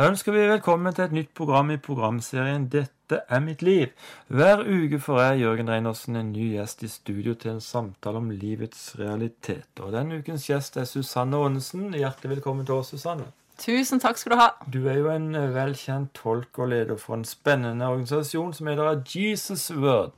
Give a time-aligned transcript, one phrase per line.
[0.00, 3.90] Da ønsker vi velkommen til et nytt program i programserien Dette er mitt liv.
[4.32, 8.30] Hver uke får jeg, Jørgen Reinersen, en ny gjest i studio til en samtale om
[8.32, 9.82] livets realiteter.
[9.84, 11.90] Og Denne ukens gjest er Susanne Aanesen.
[11.92, 13.28] Hjertelig velkommen til oss, Susanne.
[13.60, 14.48] Tusen takk skal du ha.
[14.64, 19.04] Du er jo en eh, velkjent tolk og leder for en spennende organisasjon som heter
[19.04, 20.16] Jesus Word.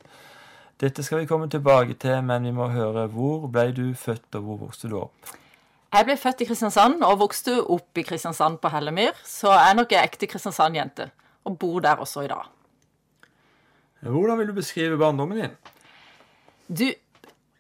[0.78, 4.46] Dette skal vi komme tilbake til, men vi må høre hvor ble du født, og
[4.46, 5.38] hvor vokste du opp?
[5.92, 9.76] Jeg ble født i Kristiansand og vokste opp i Kristiansand på Hellemyr, så jeg er
[9.76, 11.10] nok ei ekte Kristiansand-jente,
[11.44, 12.46] og bor der også i dag.
[14.00, 15.58] Hvordan vil du beskrive barndommen din?
[16.72, 16.86] Du,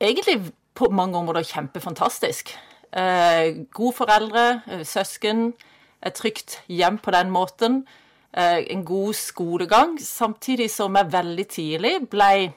[0.00, 0.38] egentlig
[0.72, 2.54] på mange områder kjempefantastisk.
[2.96, 5.52] Eh, gode foreldre, eh, søsken,
[6.00, 7.86] et trygt hjem på den måten.
[8.32, 12.54] Eh, en god skolegang, samtidig som jeg veldig tidlig ble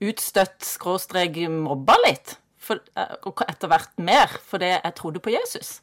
[0.00, 5.78] utstøtt, skråstrek mobba litt for, eh, og etter hvert mer, fordi jeg trodde på Jesus.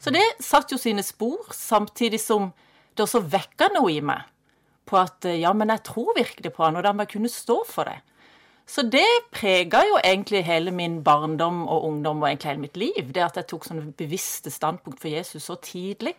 [0.00, 2.52] Så det satte jo sine spor, samtidig som
[2.96, 4.28] det også vekka noe i meg.
[4.88, 7.32] På at eh, ja, men jeg tror virkelig på han, og da må jeg kunne
[7.32, 8.00] stå for det.
[8.70, 13.08] Så det prega jo egentlig hele min barndom og ungdom og egentlig hele mitt liv.
[13.10, 16.14] Det at jeg tok sånne bevisste standpunkt for Jesus så tidlig.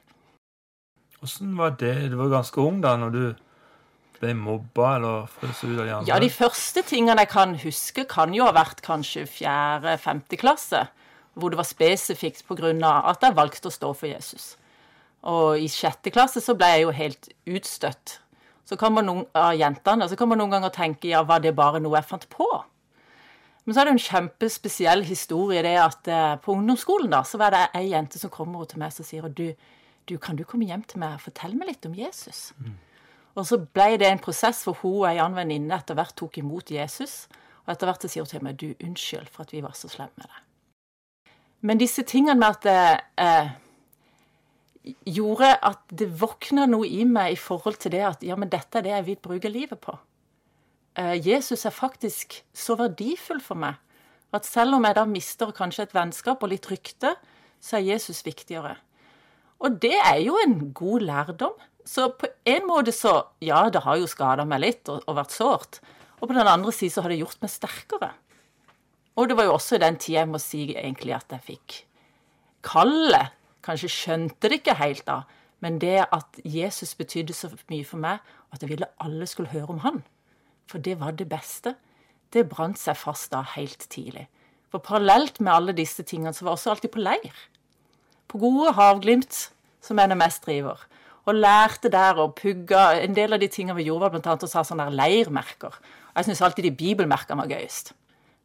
[1.23, 2.09] Åssen var det?
[2.11, 3.23] Du var ganske ung da når du
[4.21, 6.07] ble mobba eller frøs ut av de andre?
[6.09, 10.85] Ja, de første tingene jeg kan huske, kan jo ha vært kanskje fjerde-femte klasse.
[11.33, 12.71] Hvor det var spesifikt pga.
[13.07, 14.57] at jeg valgte å stå for Jesus.
[15.23, 18.19] Og i sjette klasse så ble jeg jo helt utstøtt.
[18.65, 21.55] Så kan man noen, av jentene, så kan man noen ganger tenke ja, var det
[21.55, 22.47] bare noe jeg fant på?
[23.65, 27.53] Men så er det en kjempespesiell historie det at eh, på ungdomsskolen da, så var
[27.53, 29.51] det ei jente som kommer til meg og sier du,
[30.09, 32.49] du, kan du komme hjem til meg og fortelle meg litt om Jesus?
[32.57, 32.79] Mm.
[33.39, 36.41] Og så ble det en prosess hvor hun og ei annen venninne etter hvert tok
[36.41, 37.25] imot Jesus.
[37.63, 40.15] Og etter hvert sier hun til meg du, unnskyld for at vi var så slemme
[40.19, 40.47] med deg.
[41.61, 42.83] Men disse tingene med at det
[43.21, 43.51] eh,
[45.13, 48.79] gjorde at det våkna noe i meg i forhold til det at ja, men dette
[48.79, 49.93] er det jeg vil bruke livet på.
[50.97, 53.77] Eh, Jesus er faktisk så verdifull for meg
[54.35, 57.13] at selv om jeg da mister kanskje et vennskap og litt rykte,
[57.61, 58.77] så er Jesus viktigere.
[59.61, 61.57] Og det er jo en god lærdom.
[61.85, 65.35] Så på en måte så Ja, det har jo skada meg litt og, og, vært
[65.35, 65.81] sårt.
[66.19, 68.11] Og på den andre siden så har det gjort meg sterkere.
[69.17, 71.77] Og det var jo også i den tida jeg må si egentlig at jeg fikk
[72.65, 73.33] kallet.
[73.65, 75.21] Kanskje skjønte det ikke helt da,
[75.61, 78.21] men det at Jesus betydde så mye for meg,
[78.53, 79.99] at jeg ville alle skulle høre om han,
[80.69, 81.75] for det var det beste,
[82.33, 84.25] det brant seg fast da helt tidlig.
[84.71, 87.43] For parallelt med alle disse tingene så var jeg også alltid på leir.
[88.31, 89.51] På gode havglimt,
[89.83, 90.81] som NMS driver
[91.29, 94.35] og lærte der og pugga En del av de tingene vi gjorde, var bl.a.
[94.35, 95.75] å ha sånne leirmerker.
[96.11, 97.93] Og jeg syns alltid de bibelmerkene var gøyest.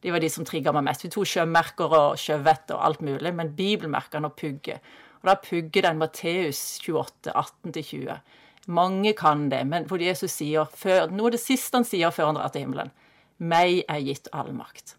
[0.05, 1.03] De var de som trigga meg mest.
[1.03, 4.77] Vi tok sjømerker og sjøvett og alt mulig, men bibelmerkene og pugge.
[5.23, 8.19] Og da pugger den Matteus 28, 18-20.
[8.67, 12.29] Mange kan det, men hvor Jesus sier før, noe av det siste han sier før
[12.29, 12.91] han drar til himmelen
[13.37, 14.95] Meg er gitt all makt.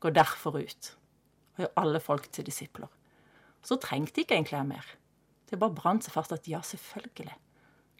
[0.00, 0.92] Gå derfor ut
[1.52, 2.88] og gjør alle folk til disipler.
[3.62, 4.86] Så trengte ikke egentlig jeg mer.
[5.52, 7.34] Det bare brant seg fast at ja, selvfølgelig.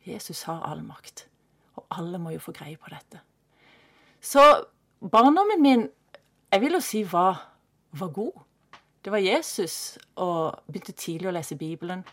[0.07, 1.27] Jesus har all makt.
[1.77, 3.21] Og alle må jo få greie på dette.
[4.25, 4.41] Så
[5.05, 5.83] barndommen min,
[6.53, 7.43] jeg vil jo si, var,
[7.93, 8.41] var god.
[9.05, 12.07] Det var Jesus, og begynte tidlig å lese Bibelen.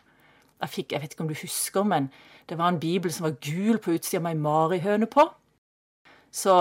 [0.60, 2.12] Jeg fikk, jeg vet ikke om du husker, men
[2.50, 5.24] det var en bibel som var gul på utsida med ei marihøne på.
[6.36, 6.56] Så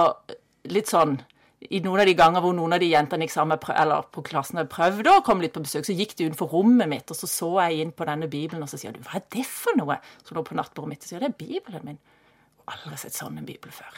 [0.70, 1.18] litt sånn
[1.58, 4.60] i noen av de ganger hvor noen av de jentene gikk sammen eller på klassen
[4.60, 7.26] hadde prøvd å komme litt på besøk, så gikk de utenfor rommet mitt, og så
[7.30, 9.98] så jeg inn på denne bibelen, og så sier du 'hva er det for noe?'
[10.22, 11.98] Så lå på nattbordet mitt, og sier 'det er bibelen min'.
[11.98, 13.92] Jeg har aldri sett sånn en bibel før.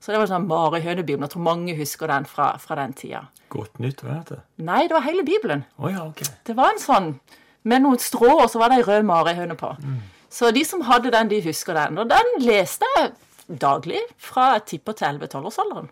[0.00, 1.22] Så det var sånn Marihønebibelen.
[1.22, 3.28] Jeg tror mange husker den fra, fra den tida.
[3.48, 4.42] Godt nytt, hva heter det?
[4.58, 5.64] Nei, det var hele Bibelen.
[5.78, 6.22] Oh, ja, ok.
[6.44, 7.20] Det var en sånn
[7.64, 9.76] med noen strå, og så var det ei rød marihøne på.
[9.80, 10.02] Mm.
[10.28, 11.98] Så de som hadde den, de husker den.
[11.98, 13.12] Og den leste jeg
[13.48, 15.88] daglig fra jeg tipper til 11-12-årsalderen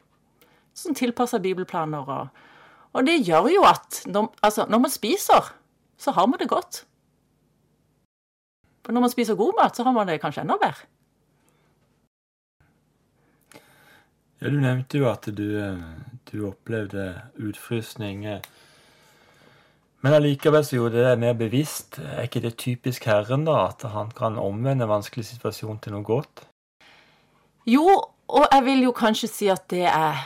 [0.76, 2.08] sånn tilpassa bibelplaner.
[2.08, 2.46] Og,
[2.92, 5.52] og, det gjør jo at når, altså, når man spiser,
[5.98, 6.84] så har man det godt.
[8.82, 10.88] For når man spiser god mat, så har man det kanskje enda bedre.
[14.42, 15.46] Ja, Du nevnte jo at du,
[16.32, 18.26] du opplevde utfrysning.
[20.02, 22.00] Men allikevel så gjorde det deg mer bevisst.
[22.02, 26.02] Er ikke det typisk Herren, da, at han kan omvende en vanskelig situasjon til noe
[26.02, 26.42] godt?
[27.70, 27.86] Jo,
[28.26, 30.18] og jeg vil jo kanskje si at det er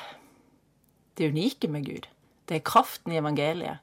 [1.18, 2.08] det unike med Gud.
[2.48, 3.82] Det er kraften i evangeliet.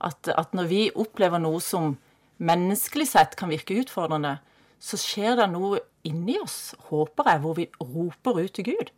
[0.00, 1.98] At, at, når vi opplever noe som
[2.40, 4.38] menneskelig sett kan virke utfordrende,
[4.80, 8.92] så skjer det noe inni oss, håper jeg, hvor vi roper ut til Gud.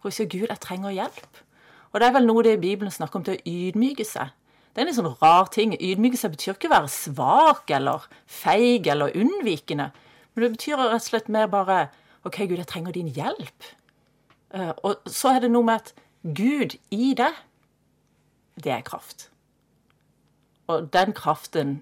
[0.00, 1.42] Hvor vi sier 'Gud, jeg trenger hjelp'.
[1.92, 4.32] Og det er vel noe det Bibelen snakker om til å ydmyke seg.
[4.72, 5.74] Det er en sånn rar ting.
[5.74, 9.90] Ydmyke seg betyr ikke å være svak eller feig eller unnvikende.
[10.32, 11.88] Men det betyr rett og slett mer bare
[12.24, 13.66] OK, Gud, jeg trenger din hjelp.
[14.54, 17.36] Eh, og så er det noe med at Gud i deg,
[18.60, 19.30] det er kraft.
[20.68, 21.78] Og den kraften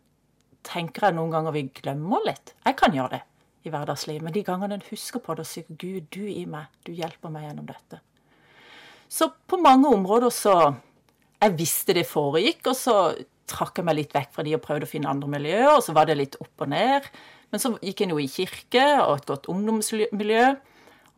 [0.67, 2.55] tenker jeg noen ganger vi glemmer litt.
[2.67, 3.23] Jeg kan gjøre det
[3.67, 6.69] i hverdagslivet, men de gangene en husker på det og sier Gud, du i meg,
[6.87, 8.01] du hjelper meg gjennom dette.
[9.09, 10.59] Så på mange områder så
[11.39, 12.95] Jeg visste det foregikk, og så
[13.47, 15.93] trakk jeg meg litt vekk fra de og prøvde å finne andre miljøer, og så
[15.95, 17.07] var det litt opp og ned.
[17.53, 20.49] Men så gikk en jo i kirke og et godt ungdomsmiljø.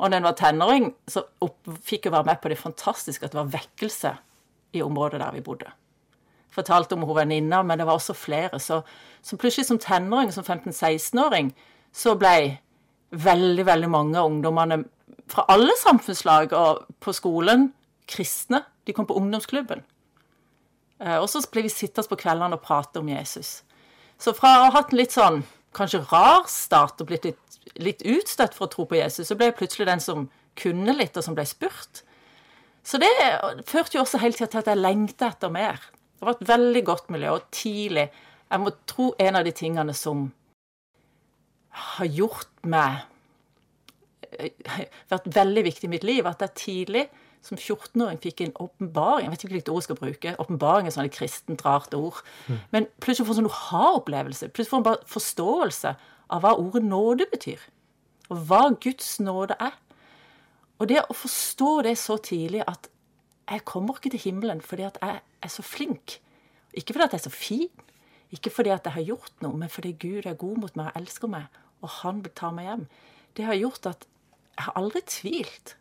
[0.00, 1.26] Og da en var tenåring, så
[1.84, 4.14] fikk jeg være med på det fantastiske at det var vekkelse
[4.76, 5.68] i området der vi bodde.
[6.50, 8.58] Fortalte om hun venninna, men det var også flere.
[8.58, 8.80] Så,
[9.22, 11.52] så plutselig som tenåring, som 15-16-åring,
[11.92, 12.58] så ble
[13.10, 14.82] veldig, veldig mange av ungdommene
[15.30, 17.68] fra alle samfunnslag og på skolen
[18.10, 18.64] kristne.
[18.86, 19.84] De kom på ungdomsklubben.
[21.00, 23.60] Eh, og så ble vi sittende på kveldene og prate om Jesus.
[24.20, 25.42] Så fra å ha hatt en litt sånn
[25.76, 27.49] kanskje rar start og blitt litt,
[27.80, 30.28] litt utstøtt for å tro på Jesus, så ble jeg plutselig den som
[30.60, 32.02] kunne litt, og som ble spurt.
[32.86, 33.10] Så det
[33.68, 35.80] førte jo også hele tida til at jeg lengta etter mer.
[36.18, 38.10] Det var et veldig godt miljø, og tidlig
[38.50, 40.24] Jeg må tro en av de tingene som
[41.70, 43.04] har gjort meg
[44.34, 47.04] eh, Vært veldig viktig i mitt liv, at jeg tidlig
[47.40, 49.24] som 14-åring fikk en åpenbaring.
[49.24, 50.32] Jeg vet ikke hvilket ord jeg skal bruke.
[50.42, 52.18] Åpenbaring er sånn et kristent, rart ord.
[52.50, 52.58] Mm.
[52.74, 54.50] Men plutselig får en sånn ha-opplevelse.
[54.50, 55.94] Plutselig får man bare forståelse
[56.30, 57.62] av hva ordet nåde betyr.
[58.30, 59.76] Og hva Guds nåde er.
[60.80, 62.88] Og det å forstå det så tidlig at
[63.50, 66.20] jeg kommer ikke til himmelen fordi at jeg er så flink.
[66.72, 67.86] Ikke fordi at jeg er så fin.
[68.30, 71.02] Ikke fordi at jeg har gjort noe, men fordi Gud er god mot meg og
[71.02, 71.50] elsker meg,
[71.82, 72.86] og han vil ta meg hjem.
[73.34, 74.06] Det har gjort at
[74.54, 75.74] jeg har aldri tvilt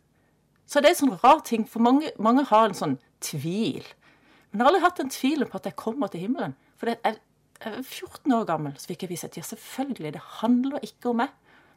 [0.70, 2.92] så det er en sånn rar ting, for mange, mange har en sånn
[3.26, 3.82] tvil.
[4.50, 6.54] Men jeg har aldri hatt den tvilen på at jeg kommer til himmelen.
[6.78, 7.16] For jeg,
[7.60, 11.32] 14 år gammel, så fikk jeg vise at ja, selvfølgelig, det handler ikke om meg,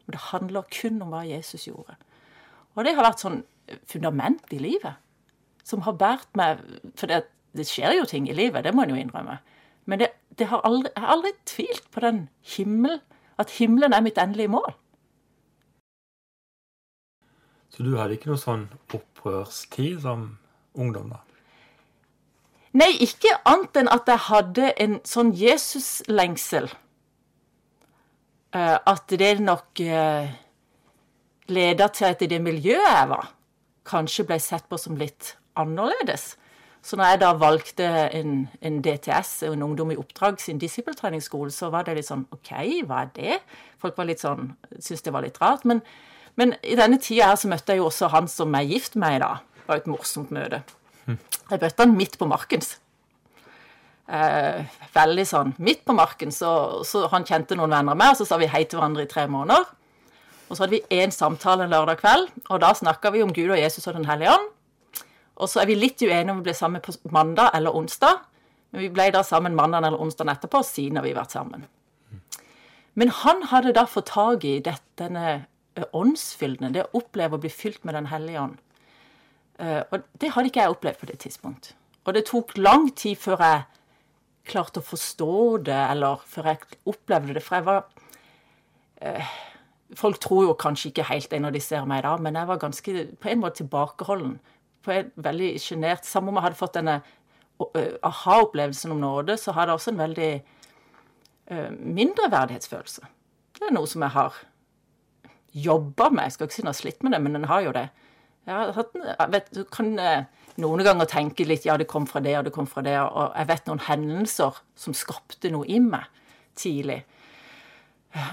[0.05, 1.97] men det handler kun om hva Jesus gjorde.
[2.75, 3.41] Og det har vært sånn
[3.87, 4.99] fundament i livet
[5.63, 6.59] som har båret meg
[6.99, 7.23] For det,
[7.55, 9.37] det, skjer jo ting i livet, det må en jo innrømme.
[9.87, 10.09] Men det,
[10.39, 12.23] det har aldri, jeg har aldri tvilt på den
[12.55, 12.99] himmel,
[13.39, 14.73] at himmelen er mitt endelige mål.
[17.73, 20.27] Så du hadde ikke noe sånn opprørstid som
[20.77, 21.23] ungdom, da?
[22.73, 26.71] Nei, ikke annet enn at jeg hadde en sånn Jesus-lengsel.
[28.53, 30.29] Uh, at det nok uh,
[31.49, 33.31] leda til at i det miljøet jeg var,
[33.89, 36.33] kanskje ble sett på som litt annerledes.
[36.83, 41.69] Så når jeg da valgte en, en DTS, en ungdom i oppdrag sin disippeltreningsskole, så
[41.73, 42.51] var det litt sånn OK,
[42.89, 43.37] hva er det?
[43.81, 45.63] Folk var litt sånn, syntes det var litt rart.
[45.69, 45.81] Men
[46.39, 49.05] men i denne tida her så møtte jeg jo også han som er gift med
[49.05, 49.33] meg, da.
[49.59, 50.63] Det var et morsomt møte.
[51.07, 52.77] Jeg møtte han midt på markens.
[54.07, 56.31] Eh, veldig sånn midt på marken.
[56.35, 56.49] Så,
[56.87, 59.27] så, han kjente noen venner med, og så sa vi hei til hverandre i tre
[59.31, 59.69] måneder.
[60.47, 63.53] Og så hadde vi én samtale en lørdag kveld, og da snakka vi om Gud
[63.53, 64.51] og Jesus og Den hellige ånd.
[65.41, 68.19] Og så er vi litt uenige om vi ble sammen på mandag eller onsdag.
[68.73, 71.65] Men vi ble da sammen mandag eller onsdag etterpå, siden har vi vært sammen.
[72.93, 76.73] Men han hadde da fått tak i denne åndsfylden.
[76.75, 78.59] Det å oppleve å bli fylt med Den hellige ånd.
[79.59, 81.73] Eh, og det hadde ikke jeg opplevd på det tidspunkt.
[82.03, 83.63] Og det tok lang tid før jeg
[84.49, 85.33] klarte å forstå
[85.69, 87.43] det, eller før jeg opplevde det.
[87.45, 87.83] For jeg var
[89.01, 89.33] eh,
[89.93, 92.57] Folk tror jo kanskje ikke helt det når de ser meg da, men jeg var
[92.57, 94.39] ganske på en måte tilbakeholden.
[94.81, 96.07] På en veldig sjenert.
[96.09, 96.95] Samme om jeg hadde fått denne
[97.61, 100.31] aha-opplevelsen om nåde, så hadde jeg også en veldig
[101.51, 101.69] uh,
[101.99, 103.05] mindreverdighetsfølelse.
[103.53, 104.39] Det er noe som jeg har
[105.53, 106.25] jobba med.
[106.25, 107.85] Jeg skal ikke si noe slitt med det, men den har jo det.
[108.43, 110.25] Jeg har hatt, jeg vet, du kan eh,
[110.59, 113.31] noen ganger tenke litt ja, det kom fra det, og det kom fra det, og
[113.31, 116.09] jeg vet noen hendelser som skapte noe i meg
[116.59, 116.99] tidlig.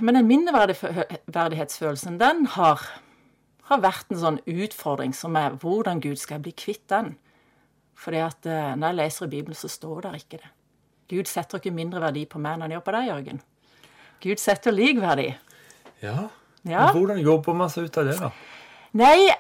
[0.05, 2.83] Men den minneverdighetsfølelsen, den har,
[3.71, 7.15] har, vært en sånn utfordring som er hvordan Gud skal bli kvitt den.
[8.01, 10.51] Fordi at eh, når jeg leser i Bibelen, så står der ikke det.
[11.11, 13.41] Gud setter ikke mindre verdi på meg enn han gjør på deg, Jørgen.
[14.21, 15.31] Gud setter lik verdi.
[16.05, 16.29] Ja,
[16.69, 16.91] ja.
[16.93, 18.31] Hvordan jobber man seg ut av det, da?
[19.01, 19.31] Nei,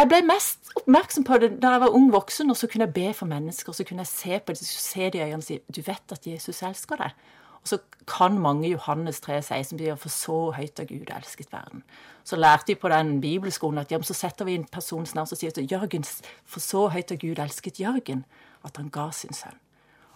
[0.00, 2.96] jeg ble mest oppmerksom på det da jeg var ung voksen, og så kunne jeg
[2.96, 3.74] be for mennesker.
[3.76, 6.26] Så kunne jeg se på det, se det i øynene og si du vet at
[6.26, 7.26] Jesus elsker deg.
[7.60, 7.78] Og så
[8.08, 11.82] kan mange Johannes 3, 16 bli for så høyt av Gud elsket verden.
[12.24, 15.36] Så lærte vi på den bibelskolen at ja, så setter vi en persons navn og
[15.36, 16.06] sier at Jørgen,
[16.44, 18.24] for så høyt av Gud elsket Jørgen
[18.64, 19.60] at han ga sin sønn.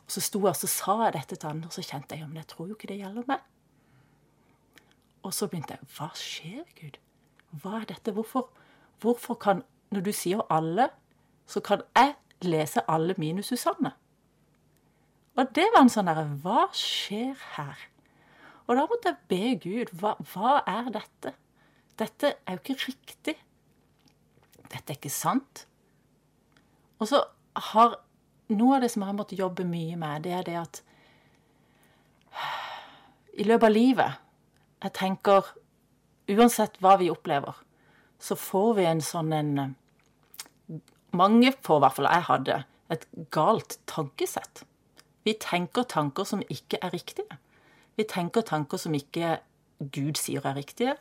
[0.04, 2.24] Og så sto jeg og så sa jeg dette til andre, og så kjente jeg
[2.24, 3.44] ja, men jeg tror jo ikke det gjelder meg.
[5.24, 6.98] Og så begynte jeg Hva skjer, Gud?
[7.60, 8.12] Hva er dette?
[8.12, 8.48] Hvorfor,
[9.00, 9.62] hvorfor kan
[9.94, 10.88] Når du sier alle,
[11.46, 13.94] så kan jeg lese alle minus Susanne.
[15.34, 17.78] Og det var en sånn derre Hva skjer her?
[18.64, 21.34] Og da måtte jeg be Gud hva, hva, er dette?
[21.98, 23.34] dette er jo ikke riktig.
[24.66, 25.66] Dette er ikke sant.
[26.98, 27.20] Og så
[27.70, 27.98] har
[28.50, 30.82] noe av det som jeg har måttet jobbe mye med, det er det at
[33.34, 34.20] i løpet av livet
[34.84, 35.46] Jeg tenker
[36.34, 37.54] uansett hva vi opplever,
[38.20, 39.52] så får vi en sånn en
[41.14, 42.60] Mange får, i hvert fall jeg hadde,
[42.92, 44.64] et galt tankesett.
[45.24, 47.38] Vi tenker tanker som ikke er riktige.
[47.96, 49.38] Vi tenker tanker som ikke
[49.94, 50.96] Gud sier er riktige.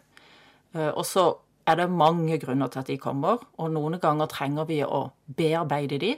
[0.73, 1.25] Og så
[1.67, 5.99] er det mange grunner til at de kommer, og noen ganger trenger vi å bearbeide
[5.99, 6.13] de.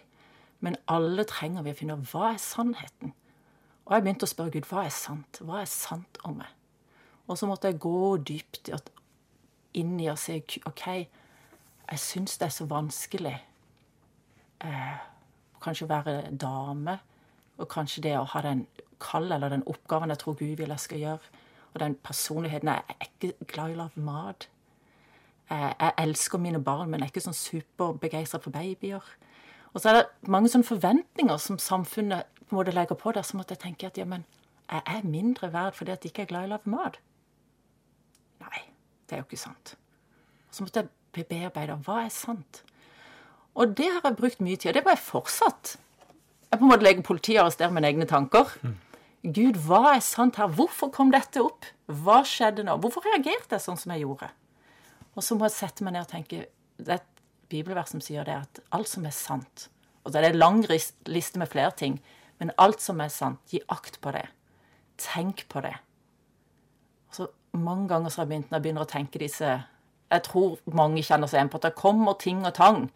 [0.59, 3.15] Men alle trenger vi å finne ut hva er sannheten.
[3.85, 5.41] Og jeg begynte å spørre Gud hva er sant.
[5.45, 6.51] Hva er sant om meg?
[7.25, 8.69] Og så måtte jeg gå dypt
[9.77, 10.85] inn i og se OK,
[11.85, 13.35] jeg syns det er så vanskelig
[14.63, 14.97] eh,
[15.61, 16.99] kanskje være dame.
[17.57, 18.65] Og kanskje det å ha den
[18.99, 21.33] kall eller den oppgaven jeg tror Gud vil jeg skal gjøre.
[21.73, 22.69] Og den personligheten.
[22.69, 24.49] Jeg er ikke glad i å lage mat.
[25.49, 29.03] Jeg, jeg elsker mine barn, men jeg er ikke sånn superbegeistra for babyer.
[29.73, 33.25] Og så er det mange sånne forventninger som samfunnet på en måte legger på der,
[33.27, 34.05] som at jeg tenker at ja,
[34.71, 36.99] jeg er mindre verd fordi at jeg ikke er glad i å lage mat.
[38.41, 38.61] Nei,
[39.05, 39.75] det er jo ikke sant.
[40.51, 42.63] Så måtte jeg bearbeide hva er sant.
[43.55, 45.75] Og det har jeg brukt mye tid, og det må jeg fortsatt.
[46.51, 48.51] Jeg på en måte legger politiet og arresterer mine egne tanker.
[49.25, 50.51] Gud, hva er sant her?
[50.53, 51.65] Hvorfor kom dette opp?
[51.89, 52.75] Hva skjedde nå?
[52.83, 54.29] Hvorfor reagerte jeg sånn som jeg gjorde?
[55.15, 56.41] Og så må jeg sette meg ned og tenke
[56.75, 59.69] Det er et bibelvers som sier det, at alt som er sant
[60.03, 62.01] Og så er det en lang liste med flere ting,
[62.39, 64.25] men alt som er sant, gi akt på det.
[64.99, 65.75] Tenk på det.
[67.09, 69.49] Og så Mange ganger så har jeg begynt når jeg begynner å tenke disse
[70.11, 72.89] Jeg tror mange kjenner seg igjen på at det kommer ting og tang.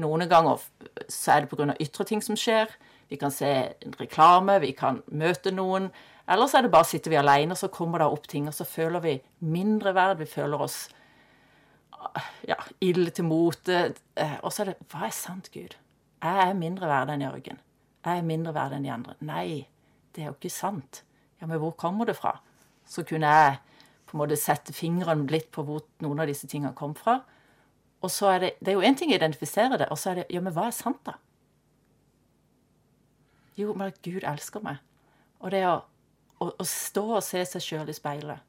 [0.00, 0.62] Noen ganger
[1.08, 1.74] så er det pga.
[1.80, 2.72] ytre ting som skjer.
[3.10, 5.90] Vi kan se en reklame, vi kan møte noen.
[6.30, 8.54] Eller så er det bare sitter vi alene, og så kommer det opp ting, og
[8.54, 10.20] så føler vi mindre verd.
[10.20, 10.84] Vi føler oss
[12.48, 13.80] ja, ille til mote.
[14.14, 15.74] Eh, og så er det Hva er sant, Gud?
[16.20, 17.60] Jeg er mindre verd enn Jørgen.
[18.04, 19.16] Jeg er mindre verd enn de andre.
[19.24, 19.66] Nei,
[20.14, 21.02] det er jo ikke sant.
[21.40, 22.36] Ja, men hvor kommer det fra?
[22.88, 23.58] Så kunne jeg
[24.08, 27.20] på en måte sette fingeren litt på hvor noen av disse tingene kom fra.
[28.00, 30.14] Og så er det Det er jo én ting å identifisere det, og så er
[30.20, 31.18] det Ja, men hva er sant, da?
[33.56, 34.78] Jo, men at Gud elsker meg.
[35.40, 35.82] Og det å,
[36.40, 38.46] å, å stå og se seg sjøl i speilet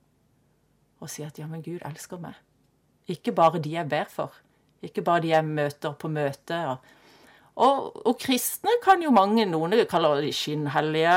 [1.01, 2.37] og si at ja, men Gud elsker meg.
[3.09, 4.35] Ikke bare de jeg ber for.
[4.85, 6.59] Ikke bare de jeg møter på møte.
[7.55, 11.15] Og, og, kristne kan jo mange Noen kaller de skinnhellige.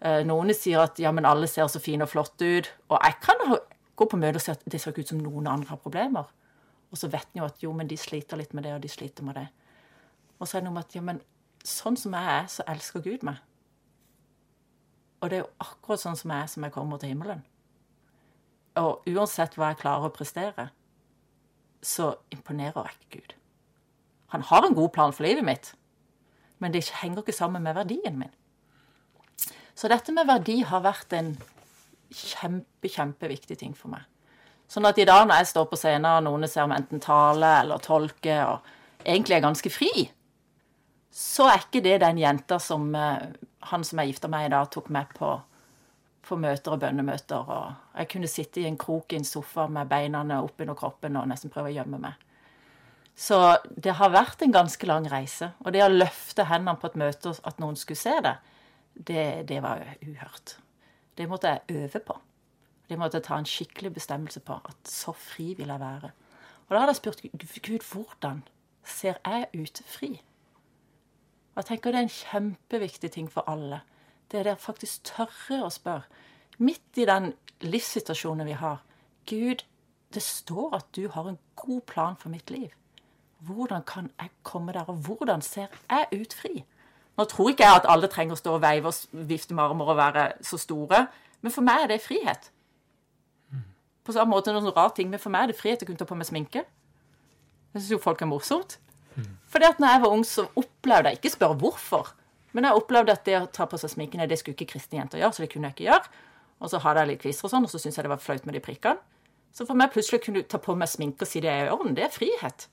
[0.00, 2.70] Eh, noen sier at ja, men alle ser så fine og flotte ut.
[2.88, 3.44] Og jeg kan
[4.00, 6.32] gå på møte og si at det ser ikke ut som noen andre har problemer.
[6.92, 8.90] Og så vet en jo at jo, men de sliter litt med det, og de
[8.92, 9.46] sliter med det.
[10.38, 11.22] Og så er det noe med at ja, men
[11.64, 13.40] sånn som jeg er, så elsker Gud meg.
[15.22, 17.44] Og det er jo akkurat sånn som jeg er, som jeg kommer til himmelen.
[18.80, 20.68] Og uansett hva jeg klarer å prestere,
[21.82, 23.34] så imponerer jeg ikke Gud.
[24.34, 25.72] Han har en god plan for livet mitt,
[26.62, 28.32] men det henger ikke sammen med verdien min.
[29.74, 31.34] Så dette med verdi har vært en
[32.12, 34.06] kjempe, kjempeviktig ting for meg.
[34.72, 37.58] Sånn at i dag når jeg står på scenen, og noen ser meg enten tale
[37.60, 40.06] eller tolke, og egentlig er ganske fri,
[41.12, 43.26] så er ikke det den jenta som eh,
[43.68, 45.34] han som jeg gifta meg i dag, tok med på
[46.22, 47.48] på møter og bønnemøter.
[47.50, 51.28] Og jeg kunne sitte i en krok i en sofa med beina oppunder kroppen og
[51.30, 52.28] nesten prøve å gjemme meg.
[53.18, 53.38] Så
[53.76, 55.50] det har vært en ganske lang reise.
[55.66, 58.36] Og det å løfte hendene på et møte, at noen skulle se det,
[58.94, 60.56] det, det var uhørt.
[61.18, 62.16] Det måtte jeg øve på.
[62.92, 64.58] Det måtte ta en skikkelig bestemmelse på.
[64.68, 66.10] At så fri vil jeg være.
[66.66, 67.22] Og da hadde jeg spurt
[67.64, 68.42] Gud, hvordan
[68.84, 70.10] ser jeg ut fri?
[71.54, 73.80] Og jeg tenker det er en kjempeviktig ting for alle
[74.32, 76.08] det er det å faktisk tørre å spørre.
[76.64, 78.80] Midt i den livssituasjonen vi har.
[79.28, 79.64] Gud,
[80.12, 82.72] det står at du har en god plan for mitt liv.
[83.44, 86.62] Hvordan kan jeg komme der, og hvordan ser jeg ut fri?
[87.18, 89.92] Nå tror ikke jeg at alle trenger å stå og veive og vifte med armer
[89.92, 91.04] og være så store,
[91.42, 92.48] men for meg er det frihet.
[94.02, 96.08] På samme måte noen rar ting, men for meg er det frihet å kunne ta
[96.08, 96.64] på meg sminke.
[97.72, 98.78] Jeg syns jo folk er morsomt.
[99.52, 102.12] Fordi at når jeg var ung, så opplevde jeg ikke spørre hvorfor.
[102.52, 105.20] Men jeg opplevde at det å ta på seg sminken det skulle ikke kristne jenter
[105.20, 106.20] gjøre, så det kunne jeg ikke gjøre.
[106.62, 108.46] Og så hadde jeg litt kviser og sånn, og så syntes jeg det var flaut
[108.48, 109.02] med de prikkene.
[109.52, 111.96] Så for meg plutselig kunne ta på meg sminke og si det er i orden,
[111.96, 112.66] det er frihet.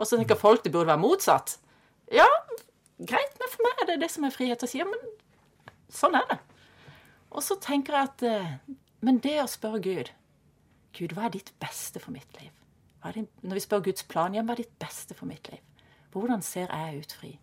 [0.00, 1.58] Og så tenker folk det burde være motsatt.
[2.12, 2.28] Ja,
[2.96, 4.80] greit, men for meg er det det som er frihet å si.
[4.80, 5.02] Ja, men
[5.92, 6.38] sånn er det.
[7.36, 10.08] Og så tenker jeg at eh, Men det å spørre Gud
[10.96, 12.52] Gud, hva er ditt beste for mitt liv?
[13.14, 15.60] Din, når vi spør Guds plan, ja, hva er ditt beste for mitt liv?
[16.10, 17.36] Hvordan ser jeg ut fri?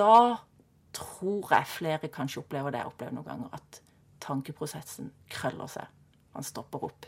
[0.00, 0.36] da
[0.92, 3.80] tror jeg flere kanskje opplever det jeg opplever noen ganger, at
[4.20, 5.86] tankeprosessen krøller seg.
[6.34, 7.06] Han stopper opp.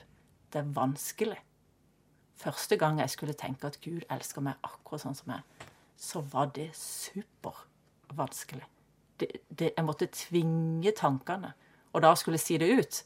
[0.52, 1.40] Det er vanskelig.
[2.42, 6.48] første gang jeg skulle tenke at Gud elsker meg akkurat sånn som jeg, så var
[6.56, 8.64] det supervanskelig.
[9.20, 11.52] Det, det, jeg måtte tvinge tankene.
[11.92, 13.04] Og da skulle jeg si det ut,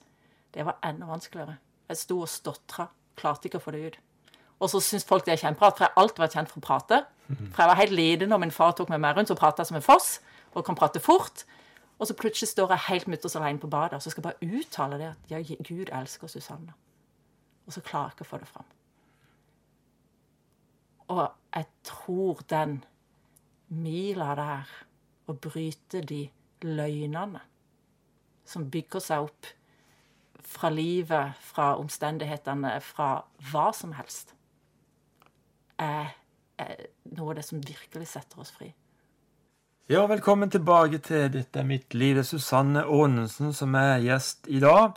[0.55, 1.59] det var enda vanskeligere.
[1.89, 2.89] Jeg sto og stotra,
[3.19, 3.99] klarte ikke å få det ut.
[4.57, 6.67] Og så syns folk det er kjemperart, for jeg har alltid vært kjent for å
[6.67, 7.03] prate.
[7.29, 9.71] For jeg var helt liten når min far tok meg med rundt, så prata jeg
[9.71, 10.09] som en foss,
[10.55, 11.45] og kan prate fort.
[11.99, 14.59] Og så plutselig står jeg helt mutters alene på badet, og så skal jeg bare
[14.61, 16.75] uttale det at ja, Gud elsker Susanne.
[17.67, 18.73] Og så klarer jeg ikke å få det fram.
[21.13, 21.23] Og
[21.55, 22.79] jeg tror den
[23.69, 24.75] mila der,
[25.27, 26.29] å bryte de
[26.63, 27.41] løgnene
[28.47, 29.49] som bygger seg opp
[30.47, 33.11] fra livet, fra omstendighetene, fra
[33.51, 34.33] hva som helst,
[35.83, 36.15] er,
[36.59, 36.75] er
[37.17, 38.71] noe av det som virkelig setter oss fri.
[39.91, 42.17] Ja, velkommen tilbake til Dette er mitt liv.
[42.17, 44.97] Det er Susanne Aanensen som er gjest i dag.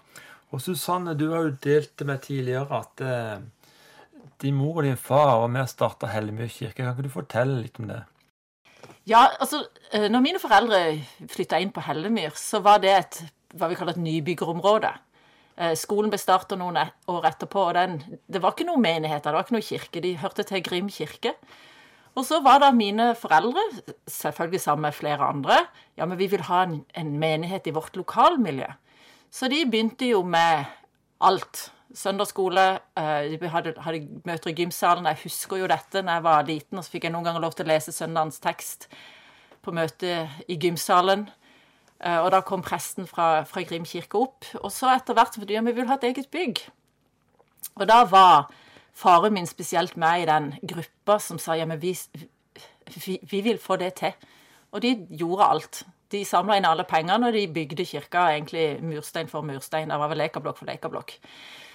[0.50, 3.36] Og Susanne, du har jo delt med tidligere at eh,
[4.41, 6.79] din mor og din far var med og starta Hellemyr kirke.
[6.79, 8.00] Kan ikke du fortelle litt om det?
[9.10, 9.62] Ja, altså,
[9.94, 10.82] eh, når mine foreldre
[11.29, 13.22] flytta inn på Hellemyr, så var det et
[13.58, 14.91] hva vi kaller et nybyggerområde.
[15.60, 17.98] Eh, skolen ble starta noen år etterpå, og den,
[18.32, 20.04] det var ikke noen menigheter, det var ikke noen kirke.
[20.06, 21.34] De hørte til Grim kirke.
[22.16, 23.62] Og så var da mine foreldre,
[24.10, 25.60] selvfølgelig sammen med flere andre,
[26.00, 28.68] ja, men vi vil ha en, en menighet i vårt lokalmiljø.
[29.32, 30.66] Så de begynte jo med
[31.22, 31.70] alt.
[31.96, 32.63] Søndagsskole,
[32.96, 35.08] de hadde, hadde møter i gymsalen.
[35.10, 37.56] Jeg husker jo dette når jeg var liten, og så fikk jeg noen ganger lov
[37.58, 38.88] til å lese søndagens tekst
[39.66, 41.28] på møte i gymsalen.
[42.00, 44.48] Eh, og da kom presten fra, fra Grim kirke opp.
[44.63, 46.63] Og så etter hvert så ja, vi vil ha et eget bygg.
[47.79, 48.50] Og da var
[48.96, 51.96] faren min spesielt med i den gruppa som sa ja, men vi,
[52.96, 54.18] vi, vi vil få det til.
[54.72, 55.86] Og de gjorde alt.
[56.10, 59.91] De samla inn alle pengene, og de bygde kirka egentlig murstein for murstein.
[59.91, 61.18] Det var vel lekablokk for lekablokk.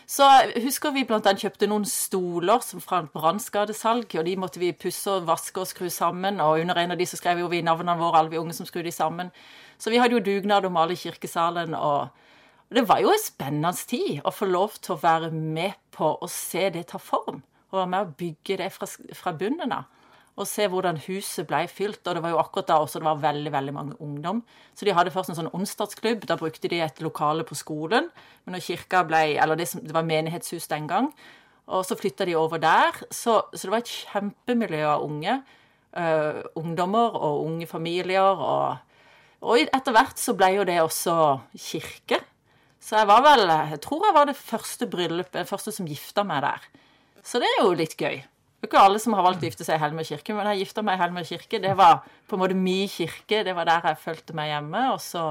[0.07, 0.27] Så
[0.61, 5.09] husker vi blant annet kjøpte noen stoler som fra brannskadesalg, og de måtte vi pusse
[5.11, 6.43] og vaske og skru sammen.
[6.45, 8.91] Og under en av de så skrev vi navnene våre, alle vi unge som skrudde
[8.91, 9.31] de sammen.
[9.79, 11.75] Så vi hadde jo dugnad om alle kirkesalen.
[11.75, 12.09] og
[12.75, 16.29] det var jo en spennende tid å få lov til å være med på å
[16.31, 17.43] se det ta form.
[17.71, 19.91] Og være med å bygge det fra, fra bunnen av.
[20.35, 22.03] Og se hvordan huset ble fylt.
[22.03, 24.43] Og det var jo akkurat da også det var veldig veldig mange ungdom.
[24.75, 26.27] Så de hadde først en sånn onsdagsklubb.
[26.27, 28.09] Da brukte de et lokale på skolen.
[28.45, 31.13] Men når kirka ble Eller det, som, det var menighetshus den gang.
[31.67, 32.99] Og så flytta de over der.
[33.11, 35.39] Så, så, det var et kjempemiljø av unge.
[35.95, 38.35] Uh, ungdommer og unge familier.
[38.35, 38.94] Og,
[39.45, 41.15] og etter hvert så ble jo det også
[41.53, 42.21] kirke.
[42.85, 46.43] Så jeg var vel Jeg tror jeg var det første bryllupet, første som gifta meg
[46.45, 46.65] der.
[47.25, 48.21] Så det er jo litt gøy.
[48.21, 50.65] Det er ikke alle som har valgt å gifte seg i Helmer kirke, men jeg
[50.65, 51.61] gifta meg i Helmer kirke.
[51.61, 53.43] Det var på en måte min kirke.
[53.45, 54.85] Det var der jeg følte meg hjemme.
[54.95, 55.25] Og så,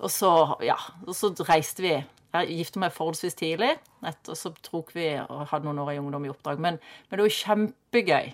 [0.00, 0.32] og så
[0.64, 1.94] ja, og så reiste vi.
[2.32, 3.74] Jeg gifta meg forholdsvis tidlig,
[4.08, 6.62] og så tok vi og hadde noen år i ungdom i oppdrag.
[6.64, 6.78] Men,
[7.10, 8.32] men det var kjempegøy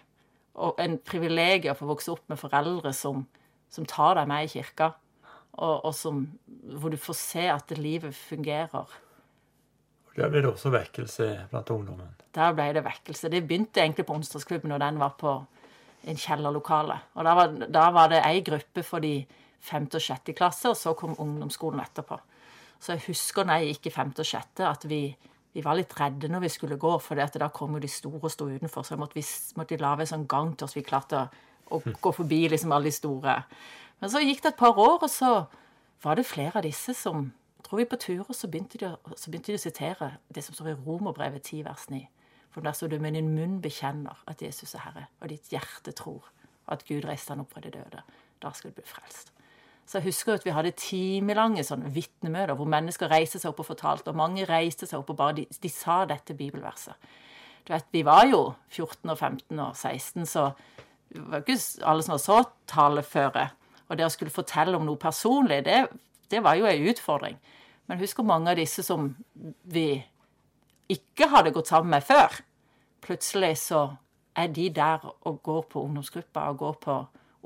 [0.63, 3.25] og en privilegium å få vokse opp med foreldre som,
[3.73, 4.93] som tar deg med i kirka
[5.59, 6.23] og, og som,
[6.79, 8.95] hvor du får se at livet fungerer.
[10.19, 12.15] Der ble det også vekkelse blant ungdommen?
[12.35, 13.31] Der ble det vekkelse.
[13.31, 15.35] Det begynte egentlig på onsdagsklubben, og den var på
[16.09, 16.99] en kjellerlokale.
[17.15, 19.21] Og da var, var det ei gruppe for de
[19.59, 22.19] femte og sjette klasse, og så kom ungdomsskolen etterpå.
[22.79, 25.03] Så jeg husker når jeg gikk i femte og sjette, at vi,
[25.55, 28.31] vi var litt redde når vi skulle gå, for da kom jo de store og
[28.31, 29.27] sto utenfor, så måtte vi
[29.59, 32.91] måtte lage en sånn gang til oss vi klarte å, å gå forbi liksom alle
[32.91, 33.41] de store.
[34.01, 35.33] Men så gikk det et par år, og så
[36.05, 37.31] var det flere av disse som
[37.67, 40.57] tror vi på tur, og så begynte, de, så begynte de å sitere det som
[40.57, 42.05] står i Romerbrevet 10, vers 9.
[42.55, 45.93] For der står det med din munn bekjenner at Jesus er Herre, og ditt hjerte
[45.97, 46.31] tror
[46.69, 48.05] at Gud reiste han opp fra de døde.
[48.43, 49.33] Da skal du bli frelst.
[49.89, 53.71] Så jeg husker at vi hadde timelange sånne vitnemøter hvor mennesker reiste seg opp og
[53.71, 57.09] fortalte, og mange reiste seg opp og bare de, de sa dette bibelverset.
[57.65, 60.51] Du vet, Vi var jo 14 og 15 og 16, så
[61.13, 63.49] det var ikke alle som var så taleføre.
[63.89, 65.79] Og det å skulle fortelle om noe personlig, det,
[66.31, 67.39] det var jo en utfordring.
[67.89, 69.15] Men husk hvor mange av disse som
[69.65, 70.03] vi
[70.93, 72.37] ikke hadde gått sammen med før.
[73.05, 73.87] Plutselig så
[74.37, 76.99] er de der og går på ungdomsgruppa og går på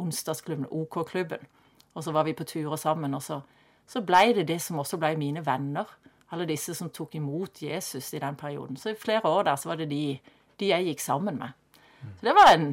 [0.02, 1.46] onsdagsklubben, OK-klubben.
[1.94, 3.40] Og så var vi på turer sammen, og så,
[3.86, 5.88] så blei det det som også blei mine venner.
[6.32, 8.76] Alle disse som tok imot Jesus i den perioden.
[8.76, 10.18] Så i flere år der så var det de,
[10.60, 11.52] de jeg gikk sammen med.
[12.18, 12.72] Så det var en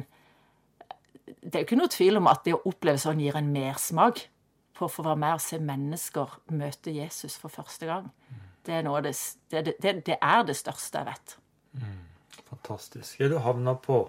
[1.40, 4.24] det er jo ikke noe tvil om at det å oppleve sånn gir en mersmak
[4.76, 8.08] på å få være med og se mennesker møte Jesus for første gang.
[8.66, 9.14] Det er, det,
[9.50, 11.36] det, det, det, er det største jeg vet.
[11.80, 12.00] Mm,
[12.50, 13.20] fantastisk.
[13.20, 14.02] Er du havna på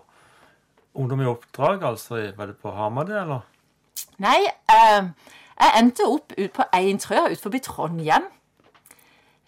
[0.92, 2.18] Ungdom i oppdrag, altså?
[2.36, 3.46] Var det på Hamar, det, eller?
[4.20, 5.06] Nei, eh,
[5.56, 8.28] jeg endte opp ut på Eintrøa utenfor Trondheim.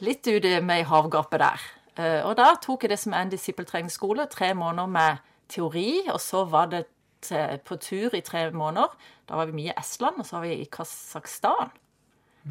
[0.03, 1.65] Litt ute med ei havgapet der.
[1.99, 4.29] Eh, og da tok jeg det som er en disippeltreningsskole.
[4.31, 5.19] Tre måneder med
[5.51, 6.85] teori, og så var det
[7.25, 8.93] til, på tur i tre måneder.
[9.29, 11.71] Da var vi mye i Estland, og så var vi i Kasakhstan.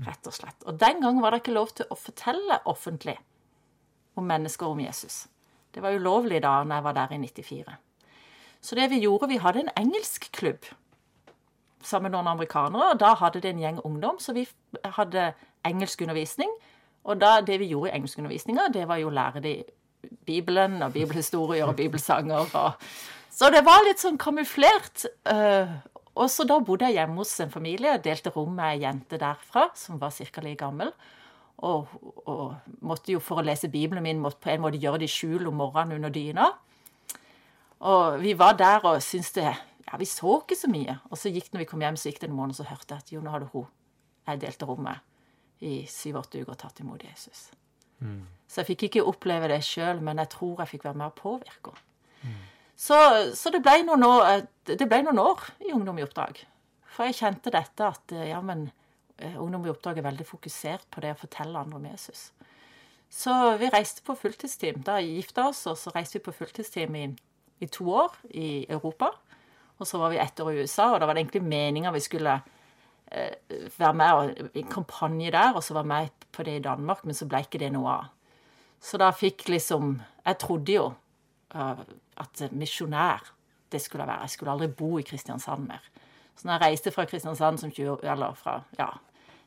[0.07, 0.57] Rett og slett.
[0.65, 3.19] Og den gangen var det ikke lov til å fortelle offentlig
[4.17, 5.27] om mennesker om Jesus.
[5.73, 7.77] Det var ulovlig da når jeg var der i 94.
[8.63, 10.69] Så det vi gjorde, vi hadde en engelsk klubb
[11.83, 12.93] sammen med noen amerikanere.
[12.93, 14.47] og Da hadde det en gjeng ungdom, så vi
[14.85, 15.33] hadde
[15.67, 16.51] engelskundervisning.
[17.05, 19.57] Og da, det vi gjorde i engelskundervisninga, det var jo å lære de
[20.27, 22.55] Bibelen og bibelhistorier og bibelsanger.
[22.55, 22.73] Og,
[23.33, 25.07] så det var litt sånn kamuflert.
[25.29, 25.81] Uh,
[26.13, 29.71] og så da bodde jeg hjemme hos en familie, delte rom med ei jente derfra
[29.79, 30.45] som var ca.
[30.45, 30.93] like gammel.
[31.63, 31.89] Og,
[32.27, 35.15] og, måtte jo for å lese Bibelen min måtte på en måte gjøre det i
[35.15, 36.49] skjul om morgenen under dyna.
[37.87, 40.99] Og vi var der og syntes det Ja, vi så ikke så mye.
[41.11, 43.03] Og så gikk når vi kom hjem, så gikk det en måned, så hørte jeg
[43.03, 43.67] at jo, nå hadde hun
[44.29, 45.01] jeg delte rom med
[45.67, 47.49] i syv-åtte uker tatt imot Jesus.
[48.03, 48.23] Mm.
[48.47, 51.17] Så jeg fikk ikke oppleve det sjøl, men jeg tror jeg fikk være med å
[51.19, 51.75] påvirke
[52.23, 52.39] mm.
[52.83, 52.99] Så,
[53.39, 56.41] så det, ble noen år, det ble noen år i Ungdom i oppdrag.
[56.91, 58.67] For jeg kjente dette at ja, men
[59.19, 62.31] eh, Ungdom i oppdrag er veldig fokusert på det å fortelle andre om Jesus.
[63.13, 64.81] Så vi reiste på fulltidsteam.
[64.87, 67.05] Da gifta oss, og så reiste vi på fulltidsteam i,
[67.63, 69.13] i to år i Europa.
[69.79, 72.03] Og så var vi ett år i USA, og da var det egentlig meninga vi
[72.03, 72.35] skulle
[73.13, 73.37] eh,
[73.79, 77.15] være med i en kampanje der, og så være med på det i Danmark, men
[77.15, 78.11] så ble ikke det noe av.
[78.83, 80.87] Så da fikk liksom Jeg trodde jo
[82.21, 83.33] at misjonær
[83.73, 84.27] det skulle jeg være.
[84.27, 85.85] Jeg skulle aldri bo i Kristiansand mer.
[86.37, 88.89] Så når jeg reiste fra Kristiansand som 20, eller fra ja,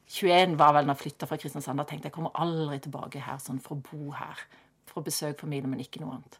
[0.08, 3.21] 21 var vel når jeg flytta fra Kristiansand, da tenkte jeg jeg kommer aldri tilbake
[3.25, 4.41] her sånn for å bo her.
[4.89, 6.39] For å besøke familien, men ikke noe annet.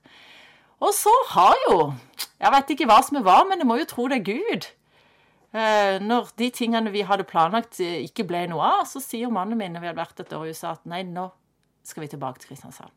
[0.84, 1.94] Og så har jo
[2.36, 4.66] Jeg vet ikke hva som er hva, men jeg må jo tro det er Gud.
[5.56, 9.58] Eh, når de tingene vi hadde planlagt, eh, ikke ble noe av, så sier mannen
[9.58, 11.30] min når vi hadde vært et år i USA, at nei, nå
[11.88, 12.92] skal vi tilbake til Kristiansand.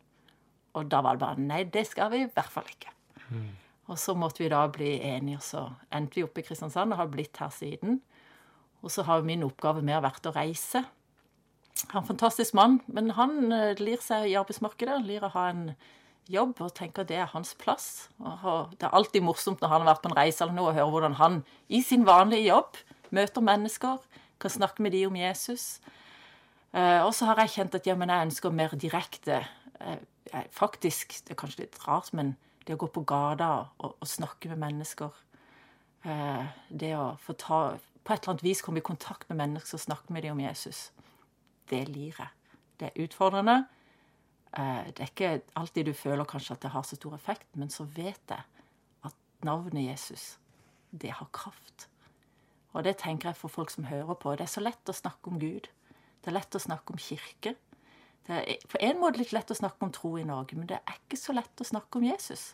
[0.74, 2.90] Og da var det bare nei, det skal vi i hvert fall ikke.
[3.28, 3.48] Mm.
[3.88, 5.64] Og så måtte vi da bli enige, og så
[5.94, 8.00] endte vi oppe i Kristiansand og har blitt her siden.
[8.84, 10.84] Og så har min oppgave mer vært å reise.
[11.88, 15.00] Han er en fantastisk mann, men han eh, lir seg i arbeidsmarkedet.
[15.06, 15.64] Lir å ha en
[16.28, 18.08] jobb og tenker det er hans plass.
[18.20, 20.76] Og det er alltid morsomt når han har vært på en reise eller noe, å
[20.76, 21.40] høre hvordan han
[21.72, 22.82] i sin vanlige jobb
[23.16, 24.02] møter mennesker,
[24.38, 25.78] kan snakke med de om Jesus.
[26.76, 29.42] Eh, og så har jeg kjent at ja, men jeg ønsker mer direkte
[29.80, 29.98] eh,
[30.52, 32.34] Faktisk, det er kanskje litt rart, men
[32.68, 33.50] det å gå på gata
[33.80, 35.14] og, og snakke med mennesker
[36.04, 37.60] eh, Det å få ta
[38.04, 40.44] På et eller annet vis komme i kontakt med mennesker og snakke med dem om
[40.44, 40.90] Jesus,
[41.68, 42.30] det lir jeg.
[42.80, 43.56] Det er utfordrende.
[44.56, 47.68] Eh, det er ikke alltid du føler kanskje at det har så stor effekt, men
[47.68, 48.64] så vet jeg
[49.04, 50.38] at navnet Jesus,
[50.90, 51.88] det har kraft.
[52.72, 54.32] Og det tenker jeg for folk som hører på.
[54.36, 55.68] Det er så lett å snakke om Gud.
[56.22, 57.54] Det er lett å snakke om kirke.
[58.28, 60.82] Det er på en måte litt lett å snakke om tro i Norge, men det
[60.82, 62.52] er ikke så lett å snakke om Jesus.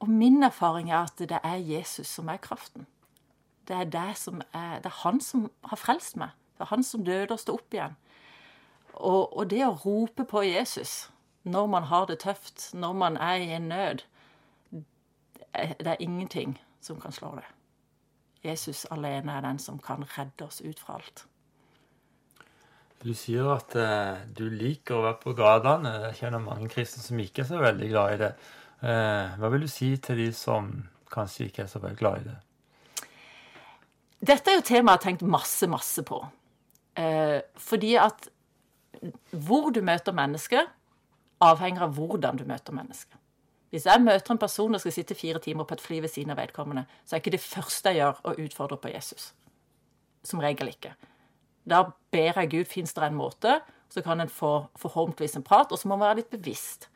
[0.00, 2.86] Og min erfaring er at det er Jesus som er kraften.
[3.68, 6.32] Det er, det som er, det er han som har frelst meg.
[6.56, 7.98] Det er han som døde og sto opp igjen.
[8.94, 11.10] Og, og, det å rope på Jesus
[11.44, 14.02] når man har det tøft, når man er i en nød
[15.52, 17.46] Det er ingenting som kan slå det.
[18.44, 21.26] Jesus alene er den som kan redde oss ut fra alt.
[23.00, 25.92] Du sier at eh, du liker å være på gatene.
[26.10, 28.30] Jeg kjenner mange kristne som ikke er så veldig glad i det.
[28.84, 30.68] Eh, hva vil du si til de som
[31.10, 32.36] kanskje ikke er så veldig glad i det?
[34.20, 36.20] Dette er jo tema jeg har tenkt masse, masse på.
[37.00, 38.28] Eh, fordi at
[39.32, 40.68] hvor du møter mennesker,
[41.40, 43.16] avhenger av hvordan du møter mennesker.
[43.72, 46.34] Hvis jeg møter en person og skal sitte fire timer på et fly ved siden
[46.34, 49.30] av vedkommende, så er ikke det første jeg gjør, å utfordre på Jesus.
[50.26, 50.92] Som regel ikke.
[51.68, 55.72] Da ber jeg Gud fins det en måte, så kan en få forhåpentligvis en prat,
[55.72, 56.88] og så må man være litt bevisst.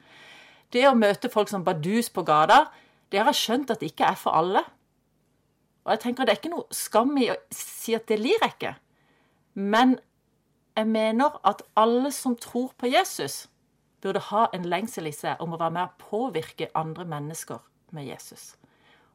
[0.72, 2.64] Det å møte folk som badus på gata,
[3.10, 4.64] det har jeg skjønt at det ikke er for alle.
[5.84, 8.54] Og jeg tenker Det er ikke noe skam i å si at det lir jeg
[8.56, 8.74] ikke.
[9.54, 9.98] Men
[10.74, 13.48] jeg mener at alle som tror på Jesus,
[14.02, 17.62] burde ha en lengsel i seg om å være med å påvirke andre mennesker
[17.96, 18.56] med Jesus.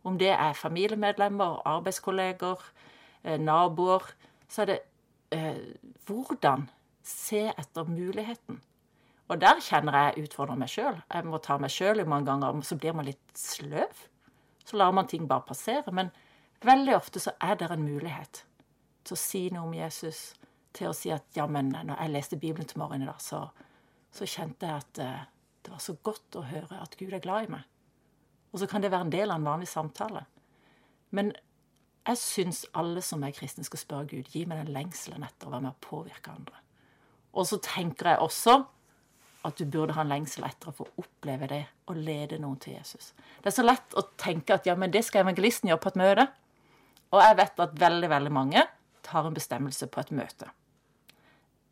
[0.04, 2.64] Om det er familiemedlemmer, arbeidskolleger,
[3.24, 4.02] eh, naboer,
[4.48, 4.80] så er det
[5.36, 5.62] eh,
[6.08, 6.68] hvordan
[7.06, 8.60] se etter muligheten.
[9.30, 10.98] Og der kjenner jeg utfordrer meg sjøl.
[11.06, 14.06] Jeg må ta meg sjøl mange ganger, så blir man litt sløv.
[14.66, 15.94] Så lar man ting bare passere.
[15.94, 16.10] Men
[16.66, 18.44] veldig ofte så er det en mulighet
[19.06, 20.34] til å si noe om Jesus,
[20.74, 23.46] til å si at ja, men når jeg leste Bibelen til morgenen i dag, så,
[24.14, 25.28] så kjente jeg at eh,
[25.66, 27.66] det var så godt å høre at Gud er glad i meg.
[28.50, 30.24] Og så kan det være en del av en vanlig samtale.
[31.14, 31.32] Men
[32.08, 35.54] jeg syns alle som er kristne, skal spørre Gud gi meg den lengselen etter å
[35.54, 36.62] være med å påvirke andre.
[37.38, 38.56] Og så tenker jeg også
[39.48, 42.76] at du burde ha en lengsel etter å få oppleve det og lede noen til
[42.76, 43.14] Jesus.
[43.40, 46.02] Det er så lett å tenke at ja, men det skal evangelisten gjøre på et
[46.02, 46.26] møte.
[47.14, 48.66] Og jeg vet at veldig, veldig mange
[49.06, 50.50] tar en bestemmelse på et møte.